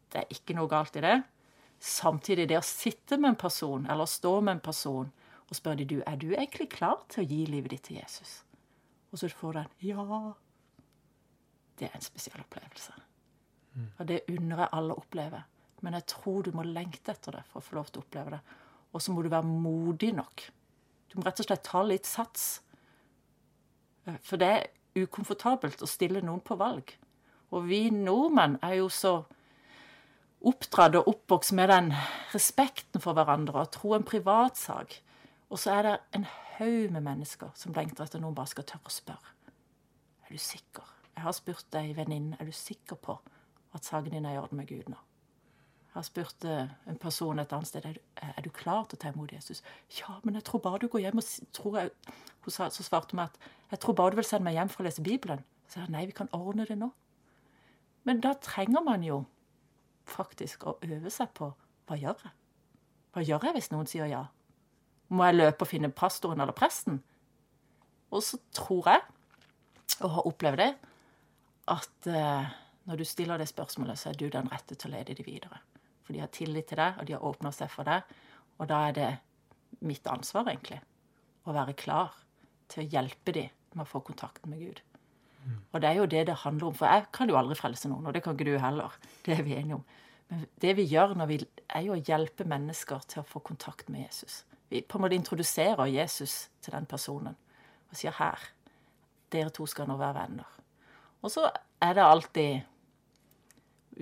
[0.07, 1.17] Det er ikke noe galt i det.
[1.83, 5.11] Samtidig det å sitte med en person, eller stå med en person,
[5.47, 8.41] og spørre dem du, er du egentlig klar til å gi livet ditt til Jesus.
[9.11, 10.21] Og så får du den ja.
[11.77, 12.93] Det er en spesiell opplevelse.
[13.99, 15.43] Og det unner jeg alle å oppleve.
[15.85, 18.33] Men jeg tror du må lengte etter det for å få lov til å oppleve
[18.33, 18.39] det.
[18.93, 20.47] Og så må du være modig nok.
[21.11, 22.47] Du må rett og slett ta litt sats.
[24.07, 26.95] Eh, For det er ukomfortabelt å stille noen på valg.
[27.53, 29.19] Og vi nordmenn er jo så
[30.47, 31.93] oppdratt og oppvokst med den
[32.33, 34.99] respekten for hverandre og tro en privatsak.
[35.49, 38.89] Og så er det en haug med mennesker som lengter etter noen bare skal tørre
[38.89, 39.33] å spørre.
[40.27, 40.85] Er du sikker?
[41.15, 43.17] Jeg har spurt ei venninne er du sikker på
[43.73, 44.97] at saken din er i orden med Gud nå.
[45.87, 48.99] Jeg har spurt eh, en person et annet sted er du, er du klar til
[48.99, 49.63] å ta imot Jesus.
[49.97, 51.93] Ja, men jeg tror bare du går hjem og tror jeg,
[52.45, 53.39] Hun sa, så svarte hun at
[53.71, 55.41] jeg tror bare du vil sende meg hjem for å lese Bibelen.
[55.67, 56.91] Så jeg sa nei, vi kan ordne det nå.
[58.05, 59.23] Men da trenger man jo
[60.07, 61.49] faktisk å øve seg på
[61.87, 62.35] hva gjør jeg?
[63.15, 64.21] Hva gjør jeg hvis noen sier ja?
[65.09, 66.99] Må jeg løpe og finne pastoren eller presten?
[68.11, 69.03] Og så tror jeg,
[70.03, 70.71] og har opplevd det,
[71.73, 72.49] at eh,
[72.87, 75.59] når du stiller det spørsmålet, så er du den rette til å lede de videre.
[76.05, 78.07] For de har tillit til deg, og de har åpna seg for deg.
[78.57, 79.09] Og da er det
[79.83, 80.79] mitt ansvar, egentlig,
[81.47, 82.15] å være klar
[82.71, 84.81] til å hjelpe dem med å få kontakt med Gud.
[85.71, 86.75] Og det er jo det det handler om.
[86.75, 88.95] For jeg kan jo aldri frelse noen, og det kan ikke du heller.
[89.25, 89.85] Det er vi enige om.
[90.27, 91.37] Men det vi gjør når vi
[91.75, 94.41] er jo å hjelpe mennesker til å få kontakt med Jesus.
[94.69, 97.35] Vi på en måte introduserer Jesus til den personen
[97.87, 98.41] og sier her,
[99.31, 100.47] dere to skal nå være venner.
[101.23, 101.47] Og så
[101.83, 102.59] er det alltid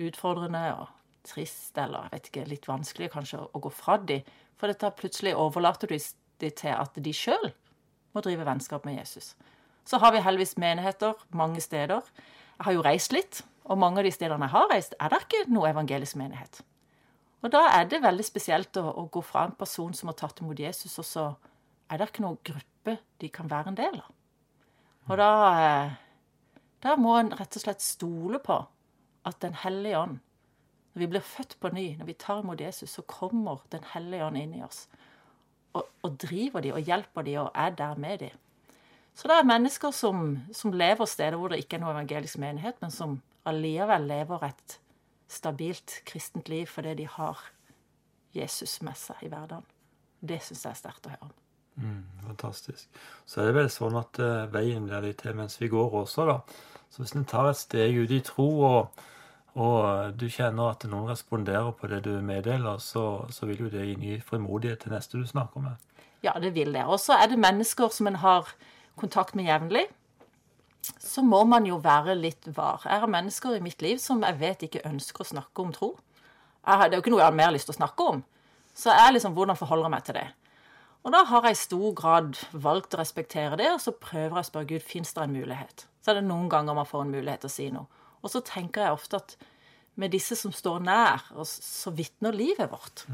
[0.06, 0.88] utfordrende og
[1.26, 4.20] trist, eller jeg vet ikke, litt vanskelig kanskje å gå fra de,
[4.58, 7.50] for dette plutselig overlater du de til at de sjøl
[8.14, 9.34] må drive vennskap med Jesus.
[9.86, 12.02] Så har vi heldigvis menigheter mange steder.
[12.58, 15.22] Jeg har jo reist litt, og mange av de stedene jeg har reist, er det
[15.24, 16.62] ikke noe evangelisk menighet.
[17.46, 20.40] Og da er det veldig spesielt å, å gå fra en person som har tatt
[20.42, 21.26] imot Jesus, og så
[21.86, 24.08] er det ikke noen gruppe de kan være en del av.
[25.06, 25.28] Og da,
[25.62, 25.92] eh,
[26.82, 28.56] da må en rett og slett stole på
[29.26, 30.18] at Den hellige ånd
[30.94, 34.26] Når vi blir født på ny, når vi tar imot Jesus, så kommer Den hellige
[34.26, 34.86] ånd inn i oss.
[35.74, 38.30] Og, og driver de, og hjelper de, og er der med de.
[39.14, 42.80] Så det er mennesker som, som lever steder hvor det ikke er noe evangelisk menighet,
[42.80, 44.78] men som allikevel lever et
[45.28, 47.40] stabilt kristent liv fordi de har
[48.36, 49.66] Jesus med seg i hverdagen.
[50.20, 51.34] Det syns jeg er sterkt å høre om.
[52.26, 52.88] Fantastisk.
[53.26, 56.24] Så er det vel sånn at uh, veien blir litt til mens vi går også,
[56.28, 56.38] da.
[56.90, 59.02] Så hvis en tar et steg ut i tro, og,
[59.60, 63.84] og du kjenner at noen responderer på det du meddeler, så, så vil jo det
[63.84, 66.00] gi ny frimodighet til neste du snakker med.
[66.24, 66.86] Ja, det vil det.
[66.88, 68.48] Og så er det mennesker som en har
[68.96, 69.84] kontakt med jevnlig.
[71.02, 72.84] Så må man jo være litt var.
[72.84, 75.92] Jeg har mennesker i mitt liv som jeg vet ikke ønsker å snakke om tro.
[76.66, 78.24] Har, det er jo ikke noe jeg har mer lyst til å snakke om.
[78.76, 80.26] Så jeg er liksom, hvordan forholder jeg meg til det?
[81.06, 84.42] Og da har jeg i stor grad valgt å respektere det, og så prøver jeg
[84.42, 85.86] å spørre Gud fins det en mulighet.
[86.02, 87.86] Så er det noen ganger man får en mulighet til å si noe.
[88.26, 89.36] Og så tenker jeg ofte at
[89.96, 93.06] med disse som står nær, så vitner livet vårt.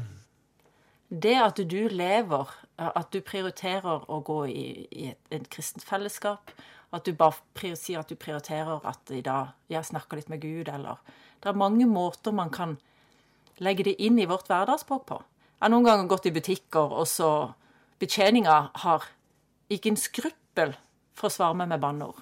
[1.13, 2.49] Det at du lever,
[2.81, 6.51] at du prioriterer å gå i, i et, et kristent fellesskap,
[6.93, 10.69] at du bare sier at du prioriterer at i dag jeg snakker litt med Gud,
[10.69, 11.01] eller
[11.41, 12.77] Det er mange måter man kan
[13.59, 15.17] legge det inn i vårt hverdagsspråk på.
[15.17, 17.53] Jeg har noen ganger gått i butikker, og så
[17.99, 19.09] betjeninga har
[19.71, 20.73] ikke en skruppel
[21.13, 22.21] for å svare meg med banneord.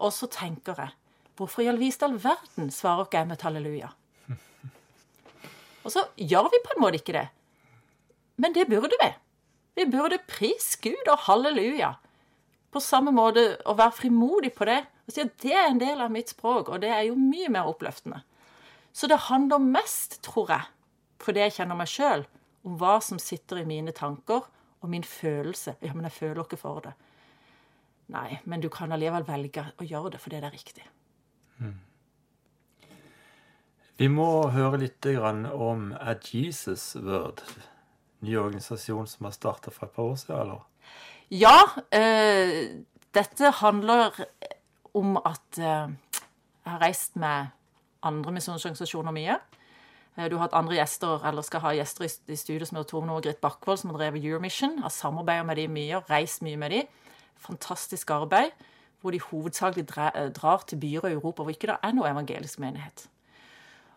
[0.00, 0.96] Og så tenker jeg
[1.40, 3.86] Hvorfor i all vist all verden svarer ikke jeg med et halleluja?
[5.84, 7.22] Og så gjør vi på en måte ikke det.
[8.36, 9.08] Men det burde vi.
[9.80, 11.94] Vi burde prise Gud og halleluja.
[12.70, 14.80] På samme måte å være frimodig på det
[15.10, 17.50] og si at det er en del av mitt språk, og det er jo mye
[17.50, 18.20] mer oppløftende.
[18.94, 20.68] Så det handler mest, tror jeg,
[21.18, 22.22] for det jeg kjenner meg sjøl,
[22.62, 24.46] om hva som sitter i mine tanker
[24.80, 25.74] og min følelse.
[25.82, 26.94] Ja, men jeg føler ikke for det.
[28.10, 30.86] Nei, men du kan allikevel velge å gjøre det fordi det er riktig.
[34.00, 37.42] Vi må høre litt om A Jesus Word.
[38.24, 40.66] Ny organisasjon som har starta for et par år siden, eller?
[41.30, 41.62] Ja,
[41.94, 42.82] eh,
[43.14, 44.16] dette handler
[44.98, 45.92] om at eh,
[46.64, 47.52] jeg har reist med
[48.02, 49.36] andre misjonsorganisasjoner mye.
[50.16, 52.90] Eh, Du har hatt andre gjester, eller skal ha gjester i, i studio som heter
[52.90, 54.80] Tone og Grit Bakkvold, som har drevet Euromission.
[54.82, 56.90] Har samarbeidet med dem mye, og reist mye med dem.
[57.38, 58.50] Fantastisk arbeid,
[59.00, 62.58] hvor de hovedsakelig eh, drar til byer i Europa hvor ikke det er noe evangelisk
[62.58, 63.06] menighet.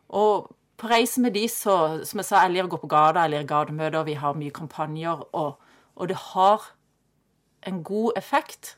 [0.09, 3.25] Og på reise med de, så som jeg sa, jeg liker å gå på gata,
[3.25, 5.57] jeg liker gatemøter, vi har mye kampanjer, og,
[5.95, 6.69] og det har
[7.67, 8.77] en god effekt.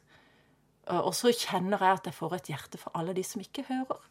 [0.86, 4.02] Og så kjenner jeg at jeg får et hjerte for alle de som ikke hører.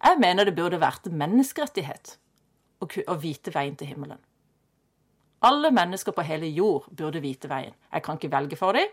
[0.00, 2.16] Jeg mener det burde vært en menneskerettighet
[2.80, 4.20] å vite veien til himmelen.
[5.44, 7.72] Alle mennesker på hele jord burde vite veien.
[7.92, 8.88] Jeg kan ikke velge for dem,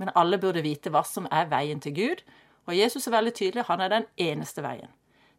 [0.00, 2.22] men alle burde vite hva som er veien til Gud.
[2.68, 4.92] Og Jesus er veldig tydelig, han er den eneste veien.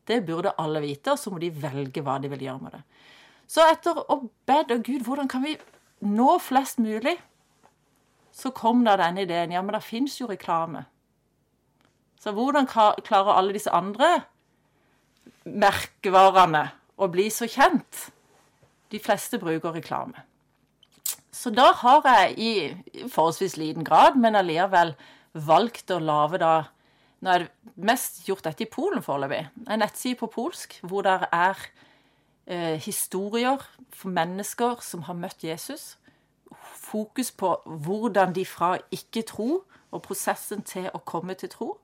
[0.09, 2.81] Det burde alle vite, og så må de velge hva de vil gjøre med det.
[3.49, 5.55] Så etter å bedre Gud, hvordan kan vi
[6.05, 7.17] nå flest mulig?
[8.39, 9.51] Så kom da denne ideen.
[9.51, 10.85] Ja, men det fins jo reklame.
[12.19, 14.23] Så hvordan klarer alle disse andre
[15.43, 16.65] merkevarene
[16.99, 18.09] å bli så kjent?
[18.91, 20.25] De fleste bruker reklame.
[21.31, 24.95] Så da har jeg i forholdsvis liten grad, men allikevel
[25.33, 26.53] valgt å lage da
[27.19, 29.41] Nå er det mest gjort dette i Polen foreløpig.
[29.67, 31.65] En nettside på polsk hvor det er
[32.47, 33.59] eh, historier
[33.91, 35.97] for mennesker som har møtt Jesus.
[36.89, 41.75] Fokus på hvordan de fra ikke-tro og prosessen til å komme til tro.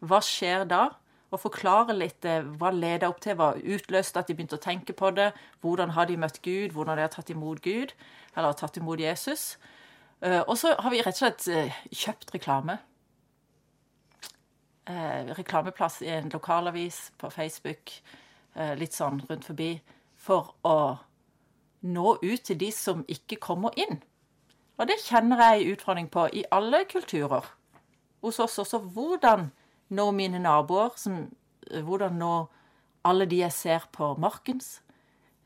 [0.00, 0.88] Hva skjer da?
[1.28, 4.94] og forklare litt eh, hva leda opp til, hva utløste at de begynte å tenke
[4.96, 5.30] på det,
[5.60, 7.92] hvordan har de møtt Gud, hvordan de har tatt imot Gud,
[8.34, 9.56] eller tatt imot Jesus.
[10.24, 12.80] Eh, og så har vi rett og slett eh, kjøpt reklame.
[14.88, 17.90] Reklameplass i en lokalavis, på Facebook,
[18.80, 19.74] litt sånn rundt forbi,
[20.16, 20.78] for å
[21.84, 23.98] nå ut til de som ikke kommer inn.
[24.78, 27.46] Og det kjenner jeg en utfordring på i alle kulturer.
[28.22, 28.78] Hos oss også.
[28.78, 29.50] Hvordan
[29.88, 31.30] nå mine naboer, som,
[31.70, 32.48] eh, hvordan nå
[33.04, 34.80] alle de jeg ser på Markens.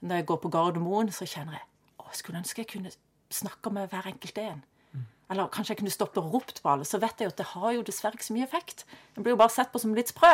[0.00, 1.66] Når jeg går på Gardermoen, så kjenner jeg
[1.98, 2.90] å, jeg skulle ønske jeg kunne
[3.30, 4.62] snakke med hver enkelt en.
[5.30, 6.84] Eller kanskje jeg kunne stoppe og ropt på alle.
[6.84, 8.84] Så vet jeg jo at det har jo dessverre ikke så mye effekt.
[9.16, 10.32] En blir jo bare sett på som litt sprø.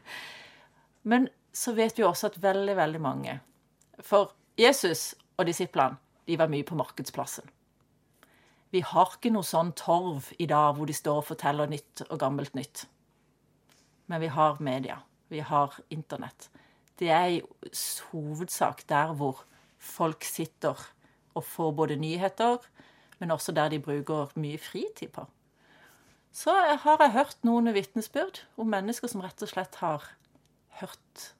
[1.10, 3.40] Men så vet vi jo også at veldig, veldig mange
[4.06, 7.44] For Jesus og disiplene, de var mye på markedsplassen.
[8.70, 12.18] Vi har ikke noe sånn torv i dag hvor de står og forteller nytt og
[12.22, 12.84] gammelt nytt.
[14.10, 15.00] Men vi har media.
[15.30, 16.48] Vi har internett.
[16.98, 17.42] Det er i
[18.10, 19.44] hovedsak der hvor
[19.80, 20.78] folk sitter
[21.34, 22.58] og får både nyheter,
[23.18, 25.26] men også der de bruker mye fritid på.
[26.32, 30.04] Så har jeg hørt noen vitnesbyrd om mennesker som rett og slett har
[30.82, 31.30] hørt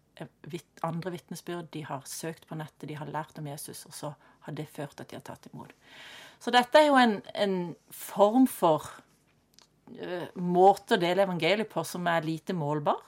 [0.82, 1.70] andre vitnesbyrd.
[1.74, 4.12] De har søkt på nettet, de har lært om Jesus, og så
[4.46, 5.72] har det ført at de har tatt imot.
[6.40, 7.56] Så dette er jo en, en
[7.92, 8.86] form for
[9.92, 13.02] uh, måte å dele evangeliet på som er lite målbar.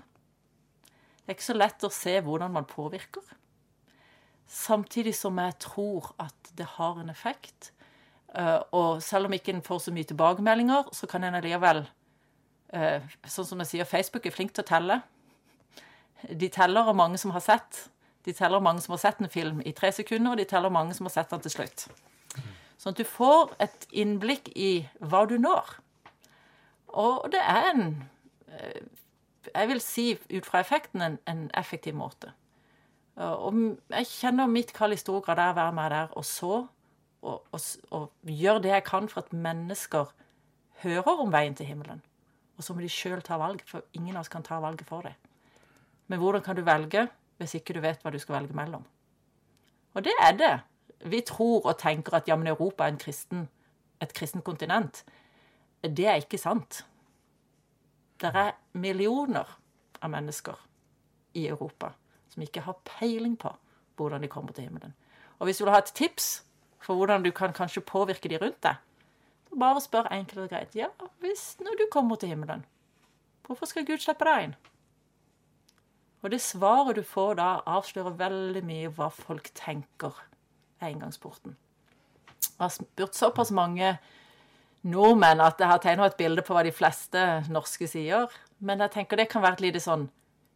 [1.23, 3.25] Det er ikke så lett å se hvordan man påvirker.
[4.53, 7.73] Samtidig som jeg tror at det har en effekt.
[8.37, 11.83] Uh, og selv om ikke en får så mye tilbakemeldinger, så kan en allikevel
[12.77, 15.01] uh, Sånn som jeg sier, Facebook er flink til å telle.
[16.29, 17.87] De teller hvor mange som har sett.
[18.29, 20.95] De teller mange som har sett en film i tre sekunder, og de teller mange
[20.97, 21.89] som har sett den til slutt.
[22.83, 25.77] Sånn at du får et innblikk i hva du når.
[26.99, 27.85] Og det er en
[28.51, 28.83] eh,
[29.55, 32.31] Jeg vil si ut fra effekten en, en effektiv måte.
[33.17, 33.57] Og
[33.93, 36.63] jeg kjenner mitt kall i stor grad er å være med der og så,
[37.23, 40.15] og, og, og gjøre det jeg kan for at mennesker
[40.83, 42.01] hører om veien til himmelen.
[42.57, 45.05] Og så må de sjøl ta valg, for ingen av oss kan ta valget for
[45.07, 45.19] deg.
[46.09, 47.07] Men hvordan kan du velge
[47.41, 48.85] hvis ikke du vet hva du skal velge mellom?
[49.93, 50.55] Og det er det.
[51.03, 53.49] Vi tror og tenker at ja, men Europa er kristen,
[54.01, 55.05] et kristent kontinent.
[55.83, 56.85] Det er ikke sant.
[58.23, 59.49] Det er millioner
[60.03, 60.59] av mennesker
[61.35, 61.93] i Europa
[62.33, 63.51] som ikke har peiling på
[63.99, 64.95] hvordan de kommer til himmelen.
[65.39, 66.45] Og hvis du vil ha et tips
[66.83, 68.79] for hvordan du kan kanskje påvirke de rundt deg,
[69.49, 70.77] så bare spør enkelt og greit.
[70.79, 70.89] Ja,
[71.21, 72.65] hvis når du kommer til himmelen,
[73.47, 74.55] hvorfor skal Gud slippe deg inn?
[76.23, 80.15] Og det svaret du får da, avslører veldig mye hva folk tenker
[80.91, 81.55] inngangsporten.
[82.43, 83.97] Jeg har spurt såpass mange
[84.83, 88.33] nordmenn at jeg har tegna et bilde på hva de fleste norske sier.
[88.59, 90.09] Men jeg tenker det kan være et lite sånn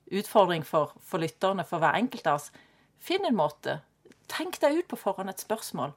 [0.06, 2.50] utfordring for, for lytterne, for hver enkelt av oss.
[3.02, 3.80] Finn en måte.
[4.30, 5.94] Tenk deg ut på forhånd et spørsmål.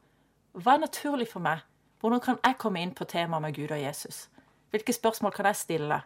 [0.58, 1.62] Hva er naturlig for meg?
[2.00, 4.28] Hvordan kan jeg komme inn på temaet med Gud og Jesus?
[4.72, 6.02] Hvilke spørsmål kan jeg stille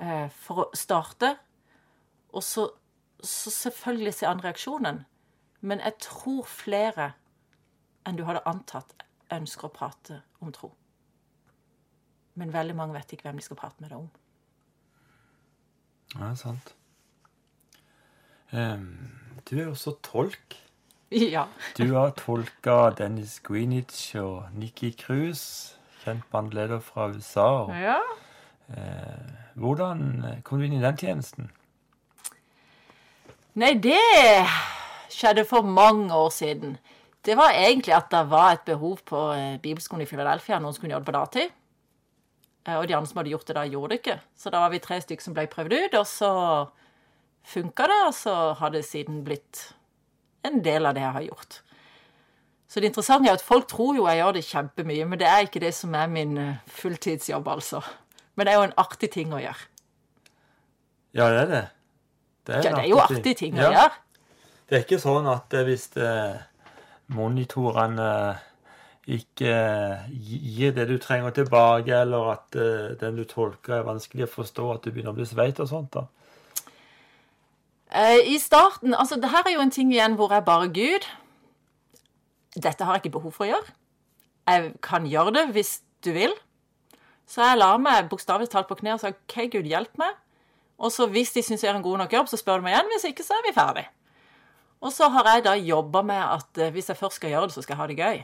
[0.00, 1.34] eh, for å starte?
[2.34, 2.66] Og så,
[3.22, 5.04] så selvfølgelig se an reaksjonen.
[5.64, 7.12] Men jeg tror flere
[8.04, 8.90] enn du hadde antatt,
[9.32, 10.68] ønsker å prate om tro.
[12.36, 14.10] Men veldig mange vet ikke hvem de skal prate med deg om.
[16.14, 16.74] Ja, det er sant.
[18.52, 18.90] Um,
[19.48, 20.58] du er også tolk.
[21.14, 21.46] Ja.
[21.78, 27.48] du har tolka Dennis Greenwich og Nikki Cruise, kjent bandleder fra USA.
[27.64, 27.98] Og, ja.
[28.68, 31.48] Uh, hvordan kom du inn i den tjenesten?
[33.54, 34.00] Nei, det
[35.14, 36.76] skjedde for mange år siden.
[37.24, 40.58] Det var egentlig at det var et behov på eh, bibelskolen i Philadelphia.
[40.60, 41.52] Noen skulle det på dagtid.
[42.66, 44.18] Eh, Og de andre som hadde gjort det da, gjorde det ikke.
[44.36, 46.32] Så da var vi tre stykker som ble prøvd ut, og så
[47.44, 49.70] funka det, og så har det siden blitt
[50.44, 51.60] en del av det jeg har gjort.
[52.68, 55.44] Så det interessante er at folk tror jo jeg gjør det kjempemye, men det er
[55.46, 57.80] ikke det som er min eh, fulltidsjobb, altså.
[58.34, 59.68] Men det er jo en artig ting å gjøre.
[61.14, 61.64] Ja, det er det.
[62.44, 63.70] Det Ja, det er jo artig ting, ting å Ja.
[63.76, 63.92] gjøre.
[64.64, 66.40] Det er ikke sånn at eh, hvis eh,
[67.12, 68.44] monitorene eh,
[69.18, 69.54] ikke
[70.08, 72.54] gir det du trenger tilbake, eller at
[73.02, 75.98] den du tolker er vanskelig å forstå, at du begynner å bli sveit og sånt,
[75.98, 76.06] da.
[78.24, 81.04] I starten Altså, det her er jo en ting igjen hvor jeg bare Gud.
[82.56, 83.74] Dette har jeg ikke behov for å gjøre.
[84.48, 86.32] Jeg kan gjøre det hvis du vil.
[87.28, 90.16] Så jeg la meg bokstavelig talt på kne og sa OK, Gud, hjelp meg.
[90.80, 92.78] Og så hvis de syns jeg gjør en god nok jobb, så spør de meg
[92.78, 92.90] igjen.
[92.96, 93.84] Hvis ikke, så er vi ferdig.
[94.84, 97.56] Og så har jeg da jobba med at eh, hvis jeg først skal gjøre det,
[97.56, 98.20] så skal jeg ha det gøy.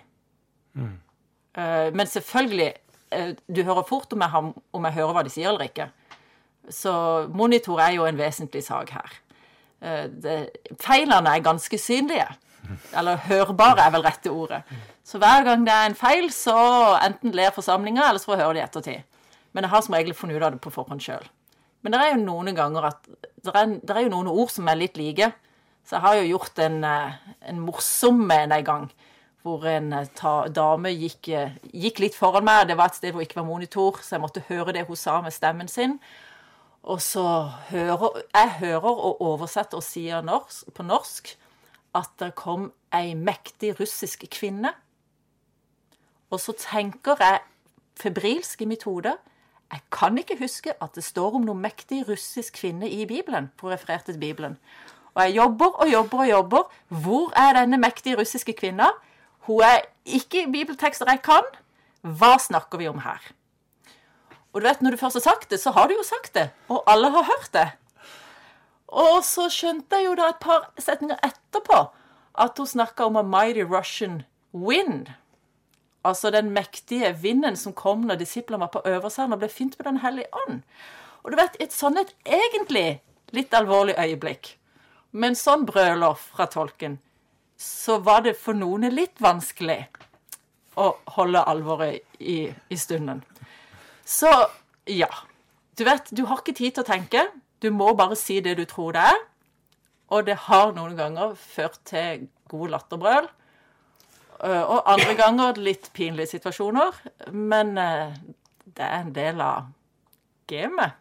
[1.60, 2.68] Eh, men selvfølgelig
[3.16, 5.88] eh, Du hører fort om jeg, har, om jeg hører hva de sier eller ikke.
[6.70, 6.92] Så
[7.34, 9.18] monitor er jo en vesentlig sak her.
[9.80, 10.34] Det,
[10.78, 12.28] feilene er ganske synlige.
[12.94, 14.60] Eller hørbare er vel rette ordet.
[15.02, 16.54] Så hver gang det er en feil, så
[17.00, 19.22] enten ler forsamlinga, eller så får jeg høre det i ettertid.
[19.56, 21.24] Men jeg har som regel funnet ut av det på forhånd sjøl.
[21.82, 24.68] Men det er jo noen ganger at det er, det er jo noen ord som
[24.68, 25.32] er litt like.
[25.90, 27.14] Så jeg har jo gjort en, eh,
[27.50, 28.92] en morsom en en gang.
[29.42, 32.68] Hvor en eh, ta, dame gikk, eh, gikk litt foran meg.
[32.68, 34.96] Det var et sted hvor det ikke var monitor, så jeg måtte høre det hun
[34.96, 35.98] sa med stemmen sin.
[36.84, 41.36] Og så hører Jeg hører og oversetter og sier norsk, på norsk
[41.94, 44.70] at det kom ei mektig russisk kvinne.
[46.30, 47.40] Og så tenker jeg
[47.98, 49.16] febrilsk i mitt hode
[49.72, 53.50] Jeg kan ikke huske at det står om noen mektig russisk kvinne i Bibelen.
[53.56, 54.56] på referert til Bibelen.
[55.14, 56.62] Og jeg jobber og jobber og jobber.
[56.88, 58.90] Hvor er denne mektige russiske kvinna?
[59.48, 61.46] Hun er ikke i bibeltekster jeg kan.
[62.02, 63.20] Hva snakker vi om her?
[64.52, 66.50] Og du vet, når du først har sagt det, så har du jo sagt det.
[66.68, 67.68] Og alle har hørt det.
[68.90, 71.84] Og så skjønte jeg jo da et par setninger etterpå
[72.40, 74.22] at hun snakka om a mighty Russian
[74.54, 75.12] wind.
[76.04, 79.86] Altså den mektige vinden som kom når disiplene var på Øversand og ble fynt på
[79.86, 80.62] Den hellige ånd.
[81.22, 83.02] Og du vet, i et et egentlig
[83.32, 84.58] litt alvorlig øyeblikk,
[85.12, 86.98] med en sånn brøler fra tolken,
[87.60, 89.82] så var det for noen litt vanskelig
[90.80, 93.22] å holde alvoret i, i stunden.
[94.06, 94.30] Så
[94.90, 95.10] ja.
[95.76, 97.26] Du vet, du har ikke tid til å tenke.
[97.60, 99.20] Du må bare si det du tror det er.
[100.10, 103.28] Og det har noen ganger ført til god latterbrøl.
[104.42, 106.96] Øh, Og andre ganger litt pinlige situasjoner.
[107.30, 108.16] Men øh,
[108.64, 109.70] det er en del av
[110.50, 110.96] gamet.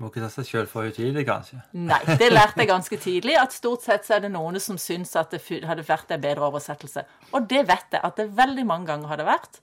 [0.00, 1.58] Må ikke ta seg sjøl for høytidelig, kanskje.
[1.76, 3.34] Nei, det lærte jeg ganske tidlig.
[3.36, 6.46] At stort sett så er det noen som syns at det hadde vært en bedre
[6.48, 7.04] oversettelse.
[7.36, 9.60] Og det vet jeg at det veldig mange ganger har det vært.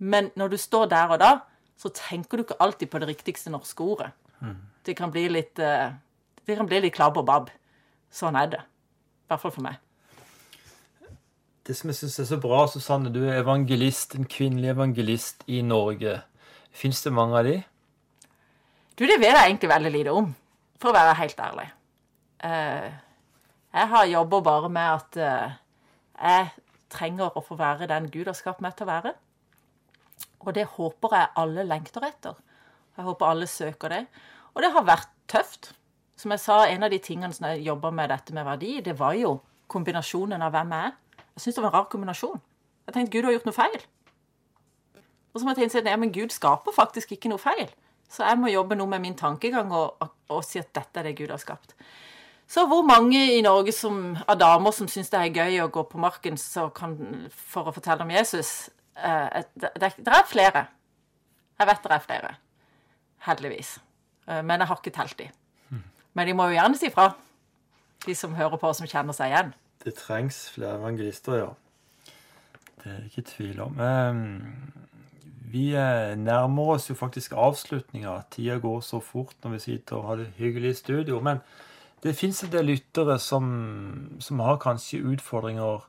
[0.00, 1.32] Men når du står der og da,
[1.76, 4.08] så tenker du ikke alltid på det riktigste norske ordet.
[4.84, 5.92] Det kan bli litt eh,
[6.44, 7.52] Det kan bli litt klabb og babb.
[8.12, 8.60] Sånn er det.
[9.24, 9.80] I hvert fall for meg.
[11.64, 15.62] Det som jeg syns er så bra, Susanne, du er evangelist, en kvinnelig evangelist i
[15.64, 16.18] Norge.
[16.76, 17.54] Fins det mange av de?
[18.94, 20.28] Du, det vet jeg egentlig veldig lite om,
[20.78, 21.66] for å være helt ærlig.
[22.46, 22.92] Eh,
[23.74, 25.56] jeg har jobba bare med at eh,
[26.14, 26.50] jeg
[26.94, 29.14] trenger å få være den Gud har skapt meg til å være.
[30.46, 32.38] Og det håper jeg alle lengter etter.
[32.94, 34.04] Jeg håper alle søker det.
[34.54, 35.72] Og det har vært tøft.
[36.14, 38.94] Som jeg sa, en av de tingene som jeg jobba med dette med verdi, det
[39.00, 39.40] var jo
[39.74, 41.24] kombinasjonen av hvem jeg er.
[41.34, 42.42] Jeg syns det var en rar kombinasjon.
[42.86, 43.80] Jeg tenkte Gud har gjort noe feil.
[45.34, 47.66] Og så må jeg tenke at ja, men Gud skaper faktisk ikke noe feil.
[48.10, 51.08] Så jeg må jobbe noe med min tankegang og, og, og si at dette er
[51.08, 51.74] det Gud har skapt.
[52.46, 55.86] Så hvor mange i Norge som, av damer som syns det er gøy å gå
[55.88, 56.36] på marken
[56.76, 56.98] kan,
[57.32, 60.66] for å fortelle om Jesus eh, det, det, det er flere.
[61.58, 62.34] Jeg vet det er flere.
[63.24, 63.78] Heldigvis.
[64.28, 65.30] Eh, men jeg har ikke telt de.
[66.14, 67.08] Men de må jo gjerne si fra,
[68.06, 69.52] de som hører på, og som kjenner seg igjen.
[69.84, 71.50] Det trengs flere evangelister, ja.
[72.82, 73.80] Det er det ikke tvil om.
[73.80, 74.28] Ehm,
[75.52, 78.16] Vi eh, nærmer oss jo faktisk avslutninga.
[78.32, 81.20] Tida går så fort når vi sitter og har det hyggelig i studio.
[81.20, 81.42] Men
[82.02, 83.44] det fins en del lyttere som,
[84.20, 85.84] som har kanskje utfordringer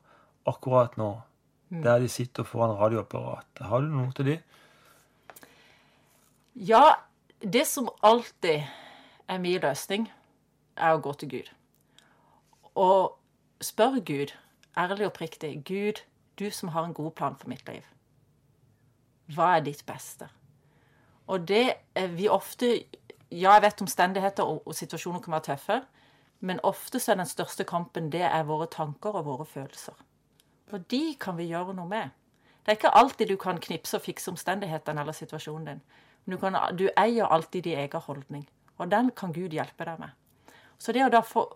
[0.48, 1.14] akkurat nå.
[1.70, 3.66] Der de sitter foran radioapparatet.
[3.68, 4.36] Har du noe til de?
[6.56, 7.02] Ja,
[7.42, 8.64] det som alltid
[9.28, 10.06] er min løsning,
[10.78, 11.50] er å gå til Gud.
[12.76, 13.18] Og
[13.64, 14.36] spør Gud,
[14.78, 16.04] ærlig og oppriktig, Gud,
[16.40, 17.84] du som har en god plan for mitt liv.
[19.34, 20.30] Hva er ditt beste?
[21.28, 22.86] Og det er vi ofte
[23.32, 25.82] Ja, jeg vet omstendigheter og, og situasjoner kan være tøffe,
[26.40, 29.94] Men ofte så er den største kampen det er våre tanker og våre følelser.
[30.72, 32.10] Og de kan vi gjøre noe med.
[32.66, 35.82] Det er ikke alltid du kan knipse og fikse omstendighetene eller situasjonen din.
[36.26, 38.50] Men du, kan, du eier alltid din egen holdning.
[38.78, 40.10] Og den kan Gud hjelpe deg med.
[40.78, 41.48] Så det å da få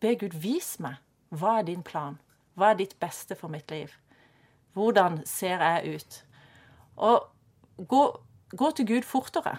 [0.00, 0.98] be Gud vis meg
[1.30, 2.18] hva er din plan?
[2.58, 3.92] Hva er ditt beste for mitt liv?
[4.74, 6.22] Hvordan ser jeg ut?
[6.96, 8.02] Og gå,
[8.56, 9.56] gå til Gud fortere.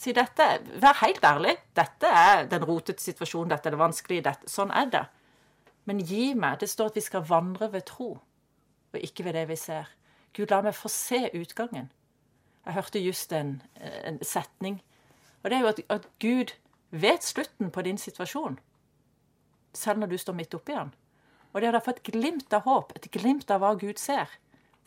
[0.00, 0.46] Si dette,
[0.80, 1.56] Vær helt ærlig.
[1.76, 4.24] Dette er den rotete situasjonen, dette er det vanskelige.
[4.24, 5.06] Dette, sånn er det.
[5.84, 8.18] Men gi meg Det står at vi skal vandre ved tro,
[8.92, 9.88] og ikke ved det vi ser.
[10.32, 11.90] Gud, la meg få se utgangen.
[12.66, 14.80] Jeg hørte just en, en setning.
[15.42, 16.52] Og det er jo at, at, Gud
[16.90, 18.58] vet slutten på din situasjon,
[19.74, 20.94] selv når du står midt oppi den.
[21.52, 24.30] Og det er derfor et glimt av håp, et glimt av hva Gud ser.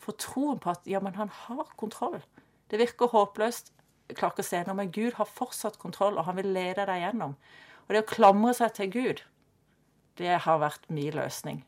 [0.04, 2.20] For troen på at ja, men han har kontroll.
[2.68, 3.72] Det virker håpløst,
[4.08, 6.84] jeg klarer ikke å se noe, men Gud har fortsatt kontroll, og han vil lede
[6.88, 7.38] deg gjennom.
[7.84, 9.22] Og det å klamre seg til Gud,
[10.20, 11.62] det har vært min løsning.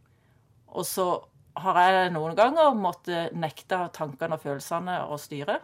[0.76, 1.06] Og så
[1.56, 5.58] har jeg noen ganger måttet nekte tankene og følelsene å styre.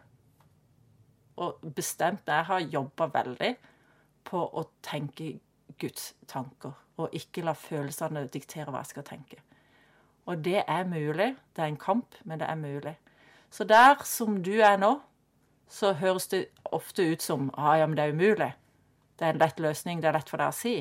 [1.43, 3.53] Og bestemt Jeg har jobba veldig
[4.29, 5.35] på å tenke
[5.81, 9.41] Guds tanker, og ikke la følelsene diktere hva jeg skal tenke.
[10.27, 11.37] Og det er mulig.
[11.57, 12.97] Det er en kamp, men det er mulig.
[13.51, 15.01] Så der som du er nå,
[15.68, 18.53] så høres det ofte ut som ah, ja, men det er umulig.
[19.18, 20.03] Det er en lett løsning.
[20.03, 20.75] Det er lett for deg å si.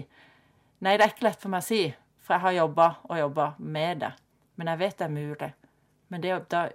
[0.82, 1.82] Nei, det er ikke lett for meg å si,
[2.22, 4.12] for jeg har jobba og jobba med det.
[4.56, 5.52] Men jeg vet det er mulig.
[6.12, 6.66] Men det å da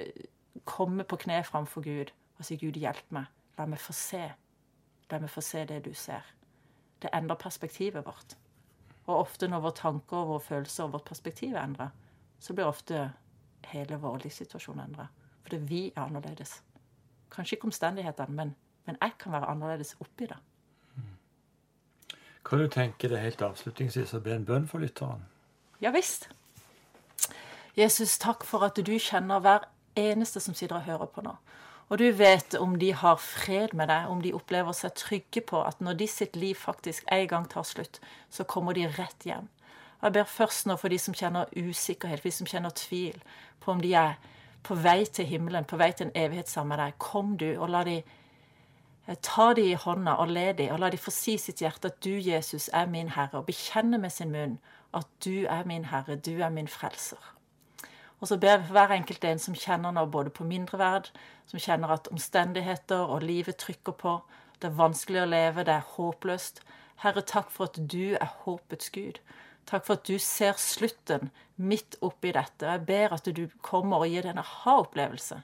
[0.64, 4.25] komme på kne framfor Gud og si 'Gud, hjelp meg', la meg få se.
[5.11, 6.25] La meg få se det du ser.
[7.03, 8.37] Det endrer perspektivet vårt.
[9.07, 11.91] Og ofte når våre tanker, våre følelser og vårt perspektiv er endret,
[12.41, 13.11] så blir ofte
[13.72, 15.09] hele vår livssituasjon endra.
[15.43, 16.61] Fordi vi er annerledes.
[17.32, 18.55] Kanskje ikke omstendighetene, men,
[18.87, 20.39] men jeg kan være annerledes oppi det.
[22.47, 25.24] Kan du tenke deg helt avslutningsvis å be en bønn for lytteren?
[25.82, 26.28] Ja visst.
[27.76, 29.66] Jesus, takk for at du kjenner hver
[29.99, 31.34] eneste som sitter og hører på nå.
[31.91, 35.61] Og du vet om de har fred med deg, om de opplever seg trygge på
[35.62, 39.51] at når de sitt liv faktisk en gang tar slutt, så kommer de rett hjem.
[40.07, 43.16] Jeg ber først nå for de som kjenner usikkerhet, for de som kjenner tvil
[43.59, 44.12] på om de er
[44.62, 46.98] på vei til himmelen, på vei til en evighet sammen med deg.
[47.02, 50.92] Kom du, og la de eh, ta de i hånda og le de, og la
[50.94, 54.30] de få si sitt hjerte at du, Jesus, er min Herre, og bekjenne med sin
[54.30, 54.61] munn
[54.94, 57.32] at du er min Herre, du er min frelser.
[58.20, 61.11] Og så ber jeg for hver enkelt en som kjenner nå både på mindreverd,
[61.50, 64.20] som kjenner at omstendigheter og livet trykker på,
[64.62, 66.62] det er vanskelig å leve, det er håpløst.
[67.02, 69.18] Herre, takk for at du er håpets Gud.
[69.67, 72.69] Takk for at du ser slutten midt oppi dette.
[72.69, 75.41] Jeg ber at du kommer og gir dem en aha-opplevelse.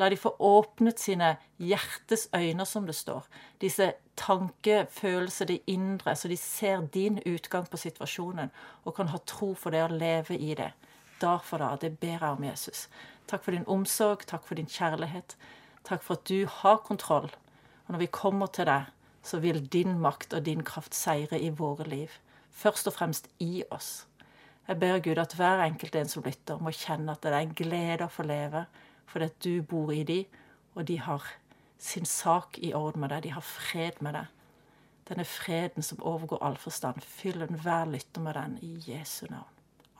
[0.00, 3.26] La de få åpnet sine hjertes øyne, som det står.
[3.60, 8.50] Disse tankefølelser, de indre, så de ser din utgang på situasjonen
[8.84, 10.72] og kan ha tro for det og leve i det.
[11.20, 11.78] Dag for dag.
[11.80, 12.88] Det ber jeg om, Jesus.
[13.28, 15.36] Takk for din omsorg, takk for din kjærlighet.
[15.84, 17.30] Takk for at du har kontroll.
[17.86, 18.92] Og når vi kommer til deg,
[19.22, 22.10] så vil din makt og din kraft seire i våre liv
[22.52, 24.06] først og fremst i oss.
[24.68, 27.54] Jeg ber Gud at hver enkelt en som lytter, må kjenne at det er en
[27.56, 28.66] glede å få leve,
[29.10, 30.38] fordi at du bor i dem,
[30.74, 31.26] og de har
[31.82, 33.24] sin sak i orden med deg.
[33.24, 34.30] De har fred med deg.
[35.08, 37.02] Denne freden som overgår all forstand.
[37.02, 39.50] Fyll enhver lytter med den i Jesu navn.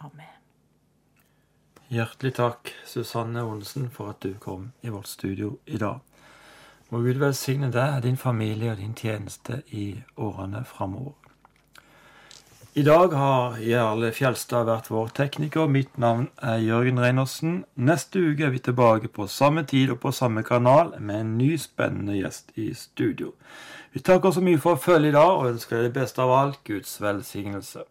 [0.01, 0.39] Amen.
[1.93, 6.01] Hjertelig takk, Susanne Olsen, for at du kom i vårt studio i dag.
[6.89, 11.22] Må Gud velsigne deg, din familie og din tjeneste i årene framover.
[12.75, 15.67] I dag har Jarle Fjelstad vært vår tekniker.
[15.69, 17.59] Mitt navn er Jørgen Reinersen.
[17.77, 21.51] Neste uke er vi tilbake på samme tid og på samme kanal med en ny
[21.61, 23.35] spennende gjest i studio.
[23.93, 26.63] Vi takker så mye for følget i dag og ønsker deg det beste av alt
[26.65, 27.85] Guds velsignelse.